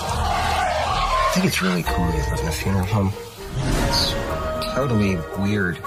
I 0.00 1.32
think 1.34 1.46
it's 1.46 1.60
really 1.62 1.82
cool 1.84 2.10
to 2.10 2.16
live 2.16 2.40
in 2.42 2.48
a 2.48 2.52
funeral 2.52 2.86
home. 2.86 3.12
It's 3.86 4.14
totally 4.74 5.16
weird. 5.38 5.78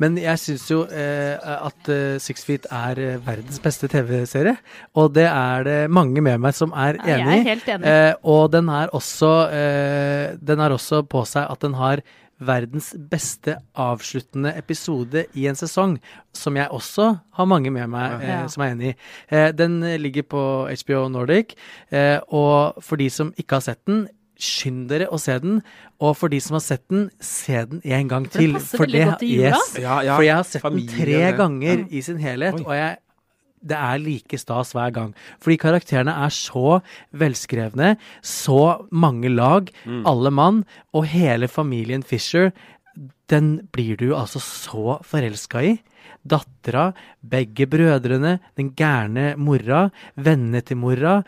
Men 0.00 0.18
jeg 0.20 0.40
syns 0.40 0.66
jo 0.68 0.82
eh, 0.92 1.36
at 1.40 1.88
eh, 1.92 2.18
Six 2.20 2.44
Feet 2.44 2.66
er 2.72 2.98
eh, 3.00 3.16
verdens 3.24 3.60
beste 3.64 3.88
TV-serie. 3.88 4.56
Og 5.00 5.14
det 5.16 5.24
er 5.30 5.64
det 5.64 5.78
mange 5.92 6.20
med 6.24 6.42
meg 6.44 6.56
som 6.56 6.74
er 6.76 6.98
Ja, 7.00 7.16
jeg 7.16 7.24
enig 7.24 7.32
i. 7.32 7.40
er 7.40 7.48
helt 7.50 7.70
enig. 7.72 7.88
Eh, 7.94 8.12
og 8.28 8.50
den 8.52 8.68
er 8.68 8.92
også 8.96 9.32
eh, 9.56 10.36
Den 10.36 10.60
også 10.66 11.02
på 11.08 11.24
seg 11.28 11.48
at 11.48 11.64
den 11.64 11.76
har 11.80 12.04
verdens 12.36 12.90
beste 13.10 13.54
avsluttende 13.80 14.50
episode 14.58 15.22
i 15.40 15.46
en 15.48 15.56
sesong, 15.56 15.94
som 16.36 16.56
jeg 16.58 16.68
også 16.68 17.06
har 17.38 17.48
mange 17.48 17.72
med 17.72 17.88
meg 17.88 18.20
eh, 18.20 18.44
som 18.52 18.64
er 18.66 18.74
enig 18.74 18.90
i. 18.90 18.96
Eh, 19.32 19.48
den 19.56 19.78
ligger 20.02 20.26
på 20.28 20.42
HBO 20.84 21.06
Nordic, 21.08 21.54
eh, 21.88 22.18
og 22.28 22.76
for 22.84 23.00
de 23.00 23.08
som 23.08 23.32
ikke 23.40 23.56
har 23.56 23.64
sett 23.64 23.80
den, 23.88 24.04
skynd 24.38 24.88
dere 24.88 25.06
å 25.12 25.18
se 25.20 25.38
den. 25.42 25.62
Og 26.00 26.16
for 26.16 26.28
de 26.28 26.40
som 26.40 26.54
har 26.58 26.60
sett 26.64 26.84
den, 26.92 27.10
se 27.20 27.64
den 27.64 27.80
en 27.84 28.08
gang 28.08 28.26
til. 28.30 28.52
den 28.52 28.60
passer 28.60 28.78
passer 28.78 28.84
veldig 28.86 29.04
godt 29.10 29.22
i 29.22 29.32
jula. 29.36 29.50
yes, 29.56 29.74
Ja, 29.80 30.00
ja. 30.02 30.16
For 30.16 30.22
jeg 30.26 30.34
har 30.36 30.44
sett 30.44 30.62
Familie, 30.62 30.86
den 30.90 31.04
tre 31.04 31.18
det. 31.30 31.36
ganger 31.38 31.78
Ja. 31.78 31.84
i 31.90 32.00
sin 32.02 32.18
helhet, 32.18 32.54
Oi. 32.54 32.64
og 32.64 32.72
jeg 32.74 32.96
det 33.66 33.74
er 33.76 33.98
like 33.98 34.38
stas 34.38 34.72
hver 34.76 34.92
gang. 34.92 35.14
Fordi 35.42 35.56
karakterene 35.58 36.12
er 36.14 36.28
så 36.30 36.80
velskrevne, 37.12 37.96
så 38.22 38.86
mange 38.92 39.28
lag, 39.34 39.70
alle 40.06 40.30
mann, 40.30 40.64
og 40.94 41.06
hele 41.06 41.48
familien 41.48 42.04
Fisher, 42.04 42.52
den 43.28 43.66
blir 43.72 43.96
du 43.96 44.12
altså 44.14 44.38
så 44.38 45.00
forelska 45.02 45.64
i. 45.64 45.80
Dattera, 46.24 46.92
begge 47.26 47.66
brødrene, 47.66 48.38
den 48.56 48.70
gærne 48.70 49.34
mora, 49.36 49.90
vennene 50.16 50.62
til 50.62 50.76
mora. 50.76 51.24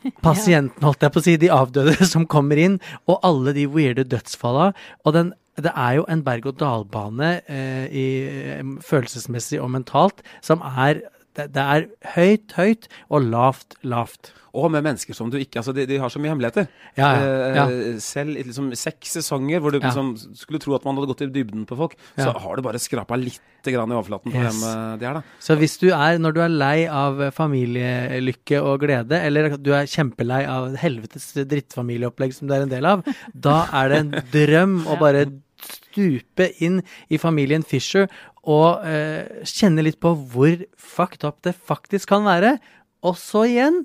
Pasienten, 0.26 0.84
holdt 0.84 1.04
jeg 1.04 1.14
på 1.14 1.22
å 1.22 1.26
si, 1.26 1.36
de 1.40 1.52
avdøde 1.54 1.96
som 2.14 2.26
kommer 2.30 2.60
inn, 2.60 2.80
og 3.10 3.20
alle 3.26 3.54
de 3.56 3.66
weirde 3.70 4.06
dødsfalla. 4.08 4.72
Og 5.04 5.16
den, 5.16 5.32
det 5.60 5.72
er 5.74 6.00
jo 6.00 6.08
en 6.10 6.24
berg-og-dal-bane 6.26 7.32
eh, 7.50 7.86
eh, 7.86 8.60
følelsesmessig 8.86 9.60
og 9.60 9.72
mentalt 9.76 10.24
som 10.46 10.64
er 10.64 11.04
det, 11.38 11.48
det 11.54 11.62
er 11.62 11.86
høyt, 12.16 12.52
høyt 12.58 12.86
og 13.08 13.22
lavt, 13.30 13.76
lavt. 13.86 14.32
Og 14.50 14.66
med 14.74 14.82
mennesker 14.82 15.14
som 15.14 15.28
du 15.30 15.36
ikke 15.38 15.60
Altså, 15.60 15.70
de, 15.76 15.84
de 15.86 15.98
har 16.02 16.10
så 16.10 16.18
mye 16.18 16.32
hemmeligheter. 16.32 16.64
Ja, 16.98 17.10
ja, 17.54 17.66
Eh. 17.70 18.00
Selv 18.02 18.34
i 18.34 18.42
liksom 18.42 18.72
seks 18.74 19.12
sesonger 19.20 19.60
hvor 19.62 19.70
du 19.70 19.78
liksom 19.78 20.08
skulle 20.34 20.58
tro 20.58 20.74
at 20.74 20.82
man 20.88 20.98
hadde 20.98 21.06
gått 21.12 21.22
i 21.22 21.28
dybden 21.30 21.68
på 21.70 21.76
folk, 21.78 21.94
så 22.18 22.32
har 22.34 22.56
du 22.58 22.62
bare 22.66 22.80
skrapa 22.82 23.14
litt 23.20 23.38
grann 23.70 23.92
i 23.92 23.94
overflaten 23.94 24.32
på 24.32 24.40
Yes. 24.42 24.58
hvem 24.58 24.66
eh, 24.72 24.96
de 24.98 25.06
er, 25.06 25.20
da. 25.20 25.22
Så 25.38 25.54
hvis 25.60 25.76
du 25.78 25.86
er, 25.92 26.18
når 26.18 26.34
du 26.34 26.40
er 26.42 26.50
lei 26.50 26.78
av 26.90 27.22
familielykke 27.36 28.58
og 28.64 28.80
glede, 28.82 29.20
eller 29.22 29.54
du 29.60 29.70
er 29.76 29.86
kjempelei 29.90 30.42
av 30.50 30.74
helvetes 30.82 31.30
drittfamilieopplegg 31.36 32.34
som 32.34 32.50
du 32.50 32.56
er 32.56 32.66
en 32.66 32.72
del 32.74 32.88
av, 32.90 33.06
da 33.34 33.62
er 33.84 33.92
det 33.94 34.02
en 34.02 34.12
drøm 34.34 34.76
å 34.90 34.98
bare 35.04 35.28
stupe 35.60 36.46
inn 36.64 36.78
i 37.12 37.18
familien 37.20 37.62
Fisher 37.66 38.06
og 38.44 38.84
eh, 38.88 39.44
kjenne 39.44 39.82
litt 39.84 40.00
på 40.00 40.14
hvor 40.32 40.62
fucked 40.80 41.24
up 41.28 41.42
det 41.42 41.54
faktisk 41.54 42.08
kan 42.08 42.24
være, 42.24 42.58
og 43.04 43.16
så 43.20 43.44
igjen 43.48 43.82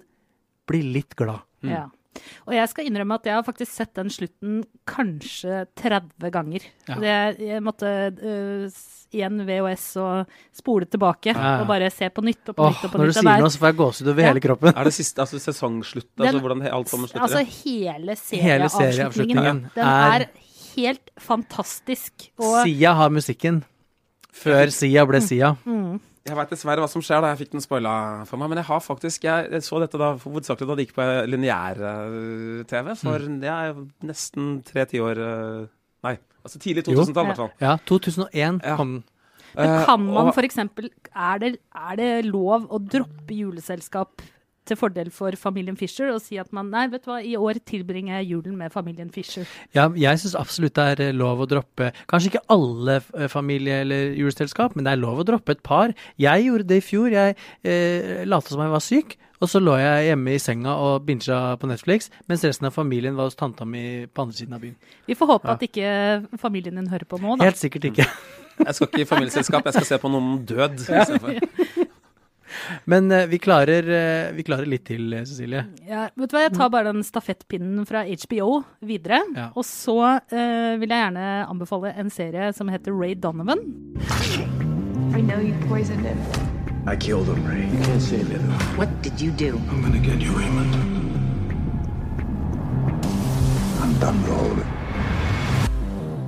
bli 0.67 0.81
litt 0.95 1.15
glad. 1.15 1.41
Ja. 1.61 1.87
Og 2.47 2.53
jeg 2.55 2.69
skal 2.71 2.85
innrømme 2.87 3.17
at 3.19 3.25
jeg 3.27 3.35
har 3.35 3.43
faktisk 3.43 3.73
sett 3.75 3.91
den 3.97 4.07
slutten 4.09 4.61
kanskje 4.87 5.65
30 5.75 6.29
ganger. 6.31 6.63
Ja. 6.87 6.95
Det, 7.01 7.15
jeg 7.43 7.59
måtte 7.65 7.89
uh, 8.15 8.77
igjen 9.11 9.41
VHS 9.43 9.83
og 9.99 10.31
spole 10.55 10.87
tilbake 10.87 11.33
Ja. 11.35 11.57
og 11.59 11.67
bare 11.67 11.89
se 11.91 12.07
på 12.15 12.23
nytt 12.23 12.53
og 12.53 12.55
på 12.55 12.63
Åh, 12.63 12.71
nytt 12.71 12.85
og 12.87 12.93
på 12.93 13.01
når 13.01 13.03
du 13.03 13.11
nytt. 13.11 13.19
sier 13.19 13.27
du 13.27 13.33
sier 13.35 13.43
noe, 13.43 13.51
så 13.51 13.59
får 13.59 13.67
jeg 13.73 13.79
gåsehud 13.83 14.11
over 14.13 14.23
Ja. 14.23 14.31
hele 14.31 14.45
kroppen. 14.47 14.71
Er 14.79 14.83
det 14.87 14.93
siste, 14.95 15.19
altså 15.25 15.41
sesongslutt? 15.43 16.09
Den- 16.15 16.27
altså 16.31 16.39
hvordan 16.45 16.63
alt 16.71 16.87
sammen 16.93 17.11
slutter? 17.11 17.27
Altså 17.27 17.43
hele 17.43 18.15
hele 18.15 18.15
Hele 18.15 18.69
serieavslutningen. 18.71 18.81
serieavslutningen 18.95 19.61
Den 19.75 19.85
er- 19.85 20.21
er 20.21 20.27
helt 20.77 21.11
fantastisk. 21.19 22.31
Og 22.39 22.63
Sia 22.63 22.93
har 22.93 23.09
musikken. 23.11 23.63
Før 24.35 24.71
Sia 24.73 25.05
ble 25.07 25.21
Sia. 25.23 25.53
mm, 25.65 25.99
Jeg 26.25 26.35
veit 26.35 26.49
dessverre 26.49 26.81
hva 26.81 26.89
som 26.89 27.01
skjer 27.05 27.21
da 27.21 27.29
jeg 27.35 27.43
fikk 27.45 27.51
den 27.53 27.61
spoila 27.63 28.25
for 28.25 28.37
meg, 28.41 28.49
men 28.49 28.57
jeg 28.57 28.65
har 28.65 28.79
faktisk 28.81 29.23
Jeg, 29.27 29.61
så 29.63 29.79
dette 29.79 29.97
da 30.01 30.13
hovedsakelig 30.17 30.67
da 30.67 30.75
det 30.75 30.87
gikk 30.87 30.95
på 30.97 31.05
lineær-TV, 31.29 32.95
for 32.97 33.19
Mm. 33.19 33.39
det 33.41 33.49
er 33.49 33.73
nesten 34.03 34.63
tre 34.65 34.85
tiår 34.85 35.17
eh, 35.17 35.67
Nei, 36.03 36.17
altså 36.45 36.59
tidlig 36.61 36.83
2000-tall, 36.85 37.25
i 37.25 37.27
hvert 37.33 37.37
fall. 37.37 37.51
Ja, 37.61 37.77
2001 37.85 38.61
Ja. 38.63 38.75
kom 38.77 38.91
den. 38.93 39.03
Men 39.55 39.69
Eh, 39.79 39.85
kan 39.85 40.01
man 40.05 40.27
f.eks. 40.33 40.57
Er, 40.57 41.37
det- 41.39 41.59
er 41.73 41.95
det 41.95 42.25
lov 42.25 42.67
å 42.69 42.77
droppe 42.79 43.31
juleselskap 43.31 44.21
til 44.65 44.77
fordel 44.79 45.11
for 45.13 45.35
familien 45.39 45.77
Fisher 45.79 46.09
og 46.13 46.21
si 46.23 46.37
at 46.41 46.51
man 46.55 46.69
nei, 46.73 46.85
vet 46.91 47.03
du 47.05 47.11
hva, 47.11 47.19
i 47.23 47.35
år 47.37 47.59
tilbringer 47.65 48.19
jeg 48.19 48.31
julen 48.33 48.55
med 48.59 48.73
familien 48.73 49.09
Fisher? 49.13 49.45
Ja, 49.77 49.87
jeg 49.95 50.21
syns 50.21 50.35
absolutt 50.39 50.75
det 50.77 50.85
er 50.95 51.03
eh, 51.09 51.13
lov 51.15 51.43
å 51.45 51.47
droppe 51.49 51.91
Kanskje 52.11 52.33
ikke 52.33 52.45
alle 52.55 52.99
eh, 53.17 53.27
familie- 53.31 53.81
eller 53.85 54.15
juleselskap, 54.17 54.75
men 54.75 54.85
det 54.87 54.93
er 54.95 55.01
lov 55.01 55.21
å 55.21 55.27
droppe 55.27 55.55
et 55.55 55.63
par. 55.65 55.93
Jeg 56.21 56.45
gjorde 56.47 56.67
det 56.69 56.81
i 56.81 56.85
fjor. 56.85 57.09
Jeg 57.13 57.35
eh, 57.63 58.25
lot 58.25 58.47
som 58.49 58.61
jeg 58.63 58.73
var 58.73 58.83
syk, 58.83 59.15
og 59.43 59.49
så 59.51 59.59
lå 59.61 59.75
jeg 59.77 60.05
hjemme 60.09 60.33
i 60.35 60.39
senga 60.41 60.73
og 60.79 61.03
bincha 61.05 61.39
på 61.61 61.67
Netflix, 61.69 62.07
mens 62.31 62.43
resten 62.47 62.69
av 62.69 62.73
familien 62.75 63.17
var 63.17 63.27
hos 63.29 63.35
tanta 63.37 63.65
mi 63.67 64.05
på 64.07 64.23
andre 64.25 64.37
siden 64.37 64.55
av 64.55 64.63
byen. 64.63 64.77
Vi 65.09 65.17
får 65.19 65.31
håpe 65.33 65.49
Ja. 65.51 65.57
at 65.57 65.65
ikke 65.67 66.39
familien 66.41 66.75
din 66.79 66.87
hører 66.89 67.05
på 67.05 67.19
nå, 67.21 67.35
da. 67.37 67.45
Helt 67.49 67.59
sikkert 67.59 67.89
ikke. 67.91 68.07
Jeg 68.65 68.73
skal 68.77 68.87
ikke 68.87 69.01
i 69.03 69.09
familieselskap, 69.09 69.65
jeg 69.67 69.73
skal 69.75 69.85
se 69.91 69.97
på 69.99 70.09
noen 70.13 70.45
død. 70.47 70.79
istedenfor. 70.87 71.85
Men 72.85 73.11
uh, 73.11 73.25
vi, 73.29 73.39
klarer, 73.41 73.87
uh, 73.89 74.35
vi 74.35 74.45
klarer 74.47 74.69
litt 74.69 74.85
til, 74.87 75.07
eh, 75.13 75.25
Cecilie. 75.27 75.65
Ja, 75.87 76.07
vet 76.15 76.31
du 76.31 76.37
hva, 76.37 76.45
Jeg 76.45 76.55
tar 76.57 76.71
bare 76.73 76.91
den 76.91 77.05
stafettpinnen 77.05 77.85
fra 77.89 78.03
HBO 78.05 78.63
videre. 78.85 79.21
Ja. 79.35 79.49
Og 79.55 79.65
så 79.67 79.97
uh, 80.17 80.73
vil 80.79 80.89
jeg 80.89 81.01
gjerne 81.05 81.27
anbefale 81.45 81.93
en 81.95 82.11
serie 82.13 82.51
som 82.55 82.71
heter 82.73 82.95
Ray 82.95 83.15
Donovan. 83.15 83.63
I 85.15 85.21
know 85.21 85.39
you 85.39 85.55
poisoned 85.67 86.05
him. 86.05 86.19
I 86.87 86.95
killed 86.95 87.27
him, 87.27 87.45
Ray. 87.47 87.65
You 87.65 87.83
can't 87.83 88.01
save 88.01 88.29
though. 88.29 88.77
What 88.77 89.01
did 89.01 89.19
you 89.19 89.31
do? 89.31 89.57
I'm 89.69 89.81
gonna 89.81 89.99
get 89.99 90.21
you, 90.21 90.31
Raymond. 90.37 90.75
I'm 93.81 93.99
done 93.99 94.21
with 94.21 94.31
all 94.31 94.51
of 94.51 94.59
it. 94.59 94.74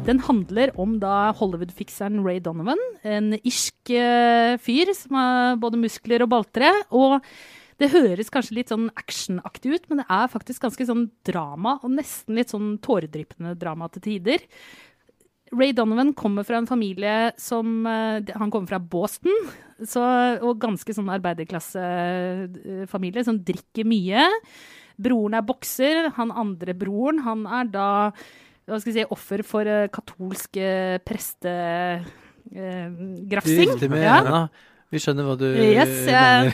Den 0.07 0.21
handler 0.23 0.71
om 0.79 0.93
da 1.01 1.33
Hollywood-fikseren 1.35 2.21
Ray 2.23 2.39
Donovan, 2.39 2.79
en 3.03 3.33
irsk 3.41 3.89
eh, 3.91 4.55
fyr 4.63 4.93
som 4.95 5.17
har 5.19 5.57
både 5.59 5.79
muskler 5.81 6.23
og 6.23 6.29
baltre. 6.31 6.69
Og 6.95 7.19
det 7.81 7.89
høres 7.91 8.29
kanskje 8.33 8.55
litt 8.57 8.71
sånn 8.71 8.87
actionaktig 8.97 9.69
ut, 9.75 9.85
men 9.89 9.97
det 10.01 10.07
er 10.07 10.31
faktisk 10.31 10.63
ganske 10.63 10.85
sånn 10.87 11.09
drama, 11.27 11.71
og 11.83 11.91
nesten 11.97 12.35
litt 12.39 12.51
sånn 12.55 12.77
tåredryppende 12.83 13.51
drama 13.59 13.85
til 13.91 14.01
tider. 14.07 14.39
Ray 15.51 15.71
Donovan 15.75 16.13
kommer 16.17 16.43
fra 16.47 16.57
en 16.59 16.67
familie 16.67 17.31
som 17.39 17.85
eh, 17.87 18.23
Han 18.35 18.51
kommer 18.51 18.67
fra 18.71 18.79
Boston, 18.79 19.31
så, 19.83 20.01
og 20.41 20.61
ganske 20.63 20.93
sånn 20.95 21.09
arbeiderklassefamilie 21.19 23.23
som 23.27 23.43
drikker 23.45 23.85
mye. 23.87 24.21
Broren 24.97 25.33
er 25.37 25.45
bokser, 25.45 26.09
han 26.15 26.31
andre 26.31 26.73
broren, 26.79 27.19
han 27.27 27.45
er 27.59 27.65
da 27.75 27.89
hva 28.67 28.79
skal 28.81 28.91
jeg 28.93 28.97
si, 29.05 29.11
offer 29.15 29.39
for 29.47 29.63
uh, 29.67 29.87
katolsk 29.93 30.51
uh, 30.59 30.97
Du 30.97 31.03
prestegrafsing. 31.07 33.69
Uh, 33.77 33.89
med 33.89 34.01
Ja. 34.03 34.15
Helena. 34.19 34.41
Vi 34.91 34.97
skjønner 35.03 35.23
hva 35.27 35.35
du 35.39 35.47
Yes, 35.51 36.05
mener. 36.07 36.53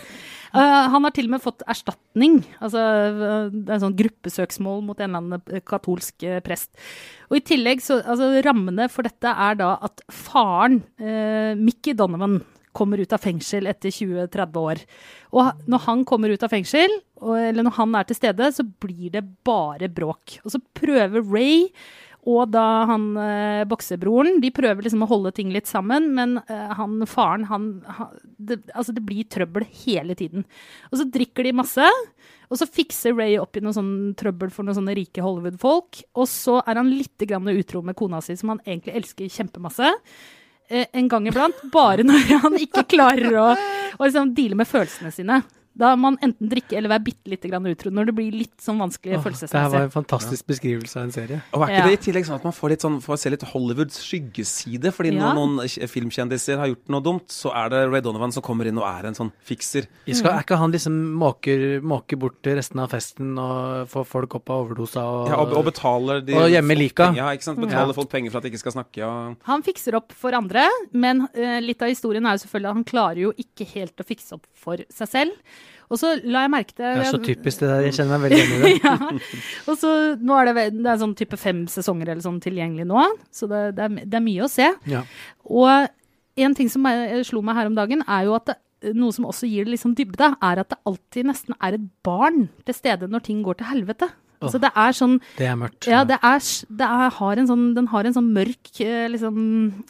Uh, 0.54 0.86
han 0.94 1.04
har 1.06 1.12
til 1.14 1.26
og 1.30 1.34
med 1.36 1.42
fått 1.42 1.62
erstatning. 1.70 2.34
Altså, 2.62 2.80
eh, 2.82 3.50
det 3.54 3.70
er 3.72 3.76
en 3.80 3.86
sånn 3.88 3.98
gruppesøksmål 3.98 4.80
mot 4.86 5.00
en 5.02 5.10
eller 5.10 5.20
annen 5.22 5.42
eh, 5.54 5.62
katolsk 5.66 6.16
eh, 6.30 6.40
prest. 6.46 6.70
Og 7.32 7.36
i 7.40 7.44
tillegg, 7.46 7.82
så 7.82 7.94
altså, 8.02 8.26
rammene 8.46 8.86
for 8.94 9.02
dette 9.08 9.30
er 9.34 9.54
da 9.58 9.70
at 9.82 10.02
faren, 10.14 10.82
eh, 11.02 11.54
Mickey 11.58 11.94
Donovan, 11.98 12.42
kommer 12.76 13.02
ut 13.02 13.14
av 13.16 13.24
fengsel 13.24 13.70
etter 13.70 13.94
20-30 13.94 14.62
år. 14.62 14.84
Og 15.34 15.68
når 15.70 15.86
han 15.88 16.06
kommer 16.10 16.34
ut 16.34 16.46
av 16.46 16.54
fengsel, 16.54 17.00
eller 17.24 17.64
når 17.64 17.78
han 17.78 18.00
er 18.00 18.08
til 18.10 18.20
stede, 18.20 18.50
så 18.56 18.66
blir 18.66 19.14
det 19.14 19.24
bare 19.48 19.92
bråk. 19.92 20.40
Og 20.44 20.56
så 20.56 20.62
prøver 20.76 21.24
Ray 21.24 21.70
og 22.30 22.54
da 22.54 22.66
han 22.88 23.10
eh, 23.20 23.64
boksebroren, 23.68 24.40
de 24.44 24.52
prøver 24.56 24.86
liksom 24.86 25.04
å 25.04 25.10
holde 25.10 25.34
ting 25.36 25.50
litt 25.52 25.68
sammen, 25.68 26.08
men 26.16 26.38
eh, 26.48 26.70
han 26.78 27.02
faren, 27.10 27.44
han, 27.50 27.66
han 27.98 28.14
det, 28.38 28.62
Altså, 28.72 28.96
det 28.96 29.04
blir 29.04 29.28
trøbbel 29.28 29.66
hele 29.84 30.16
tiden. 30.16 30.46
Og 30.92 31.02
så 31.02 31.08
drikker 31.12 31.44
de 31.44 31.56
masse, 31.60 31.90
og 32.48 32.60
så 32.60 32.68
fikser 32.70 33.18
Ray 33.18 33.36
opp 33.42 33.60
i 33.60 33.64
noe 33.64 33.76
sånn 33.76 34.14
trøbbel 34.20 34.54
for 34.56 34.64
noen 34.64 34.80
sånne 34.80 34.96
rike 34.96 35.24
Hollywood-folk, 35.24 36.06
og 36.16 36.30
så 36.32 36.62
er 36.64 36.80
han 36.80 36.94
litt 36.94 37.28
grann 37.28 37.52
utro 37.52 37.84
med 37.84 37.98
kona 38.00 38.24
si, 38.24 38.38
som 38.40 38.54
han 38.54 38.64
egentlig 38.64 38.96
elsker 39.02 39.36
kjempemasse. 39.42 39.92
Eh, 40.74 40.88
en 40.92 41.08
gang 41.08 41.28
iblant, 41.30 41.60
bare 41.70 42.02
når 42.08 42.32
han 42.42 42.56
ikke 42.58 42.82
klarer 42.96 43.36
å, 43.38 43.50
å 43.54 44.08
liksom 44.08 44.32
deale 44.34 44.58
med 44.58 44.66
følelsene 44.70 45.12
sine. 45.14 45.44
Da 45.76 45.96
man 45.98 46.18
enten 46.22 46.50
drikke 46.52 46.78
eller 46.78 46.92
være 46.92 47.04
bitte 47.08 47.32
lite 47.32 47.50
grann 47.50 47.66
utro 47.66 47.90
når 47.90 48.06
det 48.12 48.14
blir 48.14 48.32
litt 48.36 48.62
sånn 48.62 48.78
vanskelig 48.78 49.18
Åh, 49.18 49.24
Det 49.26 49.50
her 49.58 49.70
var 49.74 49.86
en 49.88 49.94
fantastisk 49.94 50.46
beskrivelse 50.46 51.00
av 51.00 51.08
en 51.08 51.14
serie. 51.16 51.40
Og 51.54 51.64
er 51.64 51.72
ikke 51.74 51.80
Ja. 51.80 51.88
det 51.88 51.96
i 51.98 52.04
tillegg 52.12 52.26
sånn 52.28 52.36
at 52.36 52.44
man 52.46 52.54
får, 52.54 52.70
litt 52.70 52.82
sånn, 52.86 53.00
får 53.02 53.18
se 53.18 53.30
litt 53.34 53.42
Hollywoods 53.42 53.98
skyggeside? 54.06 54.92
Fordi 54.94 55.14
Ja. 55.14 55.34
når 55.34 55.34
noen 55.34 55.90
filmkjendiser 55.90 56.58
har 56.62 56.68
gjort 56.68 56.90
noe 56.90 57.02
dumt, 57.02 57.28
så 57.30 57.50
er 57.56 57.70
det 57.70 57.90
Ray 57.90 58.02
Donovan 58.02 58.32
som 58.32 58.44
kommer 58.44 58.68
inn 58.68 58.78
og 58.78 58.86
er 58.86 59.08
en 59.08 59.16
sånn 59.16 59.32
fikser. 59.44 59.88
Skal, 60.08 60.32
er 60.38 60.44
ikke 60.44 60.58
han 60.58 60.72
liksom 60.72 60.94
måker, 61.18 61.82
måker 61.82 62.20
bort 62.20 62.42
til 62.44 62.56
resten 62.56 62.80
av 62.80 62.92
festen 62.92 63.34
og 63.40 63.88
får 63.90 64.06
folk 64.06 64.36
opp 64.36 64.50
av 64.54 64.68
overdosa 64.68 65.02
og, 65.02 65.28
Ja, 65.30 65.38
og, 65.42 65.54
og 65.58 65.66
betaler 65.66 66.24
de 66.24 66.34
Og 66.38 66.50
gjemmer 66.52 66.78
lika. 66.78 67.16
Ja, 67.16 67.32
ikke 67.34 67.44
sant? 67.50 67.58
Betaler 67.60 67.88
Ja. 67.88 67.94
folk 67.94 68.10
penger 68.10 68.30
for 68.30 68.38
at 68.38 68.44
de 68.44 68.52
ikke 68.52 68.60
skal 68.60 68.74
snakke. 68.74 69.02
Og... 69.02 69.38
Han 69.50 69.64
fikser 69.64 69.96
opp 69.96 70.12
for 70.14 70.32
andre, 70.34 70.68
men 70.94 71.22
uh, 71.36 71.60
litt 71.60 71.82
av 71.82 71.90
historien 71.90 72.26
er 72.26 72.38
jo 72.38 72.46
selvfølgelig 72.46 72.70
at 72.70 72.76
han 72.76 72.84
klarer 72.86 73.18
jo 73.18 73.34
ikke 73.34 73.66
helt 73.74 73.98
å 73.98 74.06
fikse 74.06 74.34
opp 74.34 74.46
for 74.54 74.78
seg 74.92 75.08
selv. 75.10 75.32
Og 75.94 76.00
så 76.02 76.14
la 76.24 76.46
jeg 76.46 76.52
merke 76.54 76.74
til 76.74 76.86
Det 76.86 77.04
er 77.06 77.12
så 77.12 77.20
typisk 77.22 77.62
det 77.62 77.70
der. 77.70 77.84
Jeg 77.86 77.96
kjenner 78.00 78.18
meg 78.18 78.32
veldig 78.32 78.40
igjen 78.40 78.54
i 78.54 78.62
det. 78.64 78.74
ja. 78.82 79.42
Og 79.70 79.78
så 79.82 79.92
nå 80.18 80.38
er 80.40 80.50
det, 80.50 80.66
det 80.80 80.90
er 80.94 81.02
sånn 81.04 81.16
type 81.20 81.38
fem 81.38 81.64
sesonger 81.70 82.14
eller 82.14 82.24
sånn 82.26 82.40
tilgjengelig 82.44 82.88
nå, 82.90 83.04
så 83.34 83.50
det, 83.52 83.64
det, 83.78 83.90
er, 83.90 84.08
det 84.10 84.20
er 84.20 84.26
mye 84.26 84.48
å 84.48 84.52
se. 84.52 84.72
Ja. 84.90 85.04
Og 85.46 85.92
en 86.44 86.56
ting 86.58 86.72
som 86.74 86.88
jeg, 86.90 87.26
slo 87.30 87.44
meg 87.46 87.60
her 87.60 87.70
om 87.70 87.78
dagen, 87.78 88.02
er 88.10 88.26
jo 88.26 88.34
at 88.40 88.56
noe 88.98 89.14
som 89.16 89.28
også 89.30 89.48
gir 89.48 89.68
det 89.68 89.76
liksom 89.78 89.94
dybde, 89.96 90.34
er 90.44 90.60
at 90.60 90.74
det 90.74 90.80
alltid 90.90 91.30
nesten 91.30 91.56
er 91.64 91.78
et 91.78 91.86
barn 92.04 92.48
til 92.68 92.76
stede 92.76 93.08
når 93.08 93.24
ting 93.30 93.44
går 93.46 93.62
til 93.62 93.70
helvete. 93.70 94.10
Altså 94.50 94.62
det 94.64 94.72
er 94.84 94.98
sånn 94.98 95.18
Det 95.38 95.48
er 95.50 95.58
mørkt. 95.60 95.88
Ja, 95.90 96.04
det 96.08 96.18
er, 96.20 96.44
det 96.82 96.88
er, 96.88 97.14
har 97.18 97.42
en 97.42 97.50
sånn, 97.50 97.66
den 97.78 97.90
har 97.92 98.10
en 98.10 98.16
sånn 98.16 98.30
mørk 98.36 98.72
eh, 98.84 99.06
liksom, 99.12 99.38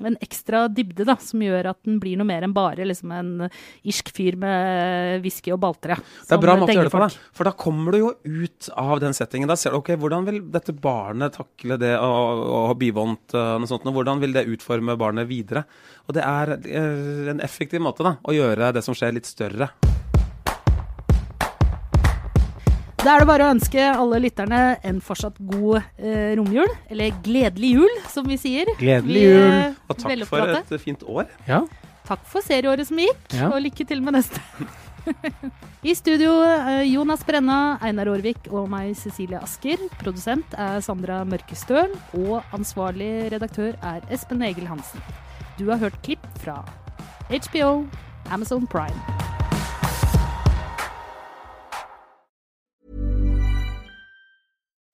En 0.04 0.18
ekstra 0.24 0.66
dybde, 0.72 1.08
da, 1.10 1.18
som 1.22 1.44
gjør 1.44 1.72
at 1.74 1.80
den 1.88 2.00
blir 2.04 2.20
noe 2.20 2.30
mer 2.30 2.46
enn 2.46 2.56
bare 2.56 2.88
liksom 2.88 3.14
en 3.16 3.32
irsk 3.48 4.14
fyr 4.16 4.38
med 4.40 5.24
whisky 5.24 5.54
og 5.56 5.62
balltre. 5.64 5.98
Det 6.28 6.38
er 6.38 6.42
bra 6.42 6.58
måte 6.60 6.74
å 6.74 6.78
gjøre 6.78 6.90
det 6.90 6.96
på, 6.96 7.04
da. 7.04 7.10
For 7.36 7.50
da 7.50 7.56
kommer 7.66 7.96
du 7.96 8.02
jo 8.02 8.12
ut 8.24 8.70
av 8.80 9.02
den 9.04 9.16
settingen. 9.18 9.50
Da 9.50 9.58
ser 9.60 9.74
du 9.74 9.82
ok, 9.82 9.94
hvordan 10.00 10.28
vil 10.28 10.42
dette 10.54 10.76
barnet 10.76 11.38
takle 11.38 11.80
det 11.82 11.96
å, 12.00 12.12
å 12.44 12.62
ha 12.72 12.78
bivånt 12.78 13.36
og 13.38 13.64
noe 13.64 13.70
sånt, 13.70 13.88
og 13.90 13.98
hvordan 13.98 14.22
vil 14.24 14.36
det 14.36 14.48
utforme 14.54 14.98
barnet 15.00 15.30
videre? 15.30 15.66
Og 16.08 16.18
det 16.18 16.24
er 16.28 16.58
eh, 16.60 17.30
en 17.34 17.44
effektiv 17.44 17.84
måte 17.84 18.06
da, 18.06 18.18
å 18.22 18.36
gjøre 18.36 18.74
det 18.76 18.84
som 18.86 18.98
skjer, 18.98 19.16
litt 19.16 19.30
større. 19.30 19.72
Da 23.04 23.18
er 23.18 23.24
det 23.24 23.28
bare 23.28 23.44
å 23.50 23.52
ønske 23.52 23.84
alle 23.84 24.20
lytterne 24.24 24.60
en 24.88 25.00
fortsatt 25.04 25.36
god 25.52 25.82
eh, 26.00 26.34
romjul. 26.40 26.70
Eller 26.88 27.12
gledelig 27.26 27.74
jul, 27.76 27.98
som 28.14 28.28
vi 28.30 28.38
sier. 28.40 28.70
Gledelig 28.80 29.24
Vi, 29.26 29.34
jul. 29.34 29.74
Og 29.92 29.98
takk 30.00 30.24
for 30.30 30.54
et 30.56 30.72
fint 30.80 31.04
år. 31.12 31.28
Ja. 31.50 31.64
Takk 32.08 32.24
for 32.32 32.44
serieåret 32.44 32.88
som 32.88 33.00
gikk, 33.00 33.20
Ja. 33.36 33.50
og 33.52 33.60
lykke 33.64 33.86
til 33.88 34.00
med 34.04 34.16
neste. 34.16 34.40
I 35.84 35.92
studio 36.00 36.32
eh, 36.48 36.86
Jonas 36.94 37.26
Brenna, 37.28 37.78
Einar 37.84 38.08
Aarvik 38.12 38.48
og 38.52 38.70
meg, 38.72 38.94
Cecilie 39.00 39.40
Asker. 39.44 39.84
Produsent 40.00 40.56
er 40.56 40.80
Sandra 40.84 41.22
Mørkestøl, 41.28 41.92
og 42.24 42.40
ansvarlig 42.56 43.12
redaktør 43.36 43.76
er 43.84 44.00
Espen 44.16 44.44
Egil 44.48 44.68
Hansen. 44.72 45.04
Du 45.60 45.68
har 45.74 45.84
hørt 45.84 46.00
klipp 46.08 46.24
fra 46.40 46.62
HBO, 47.36 47.84
Amazon 48.32 48.64
Prime. 48.68 49.13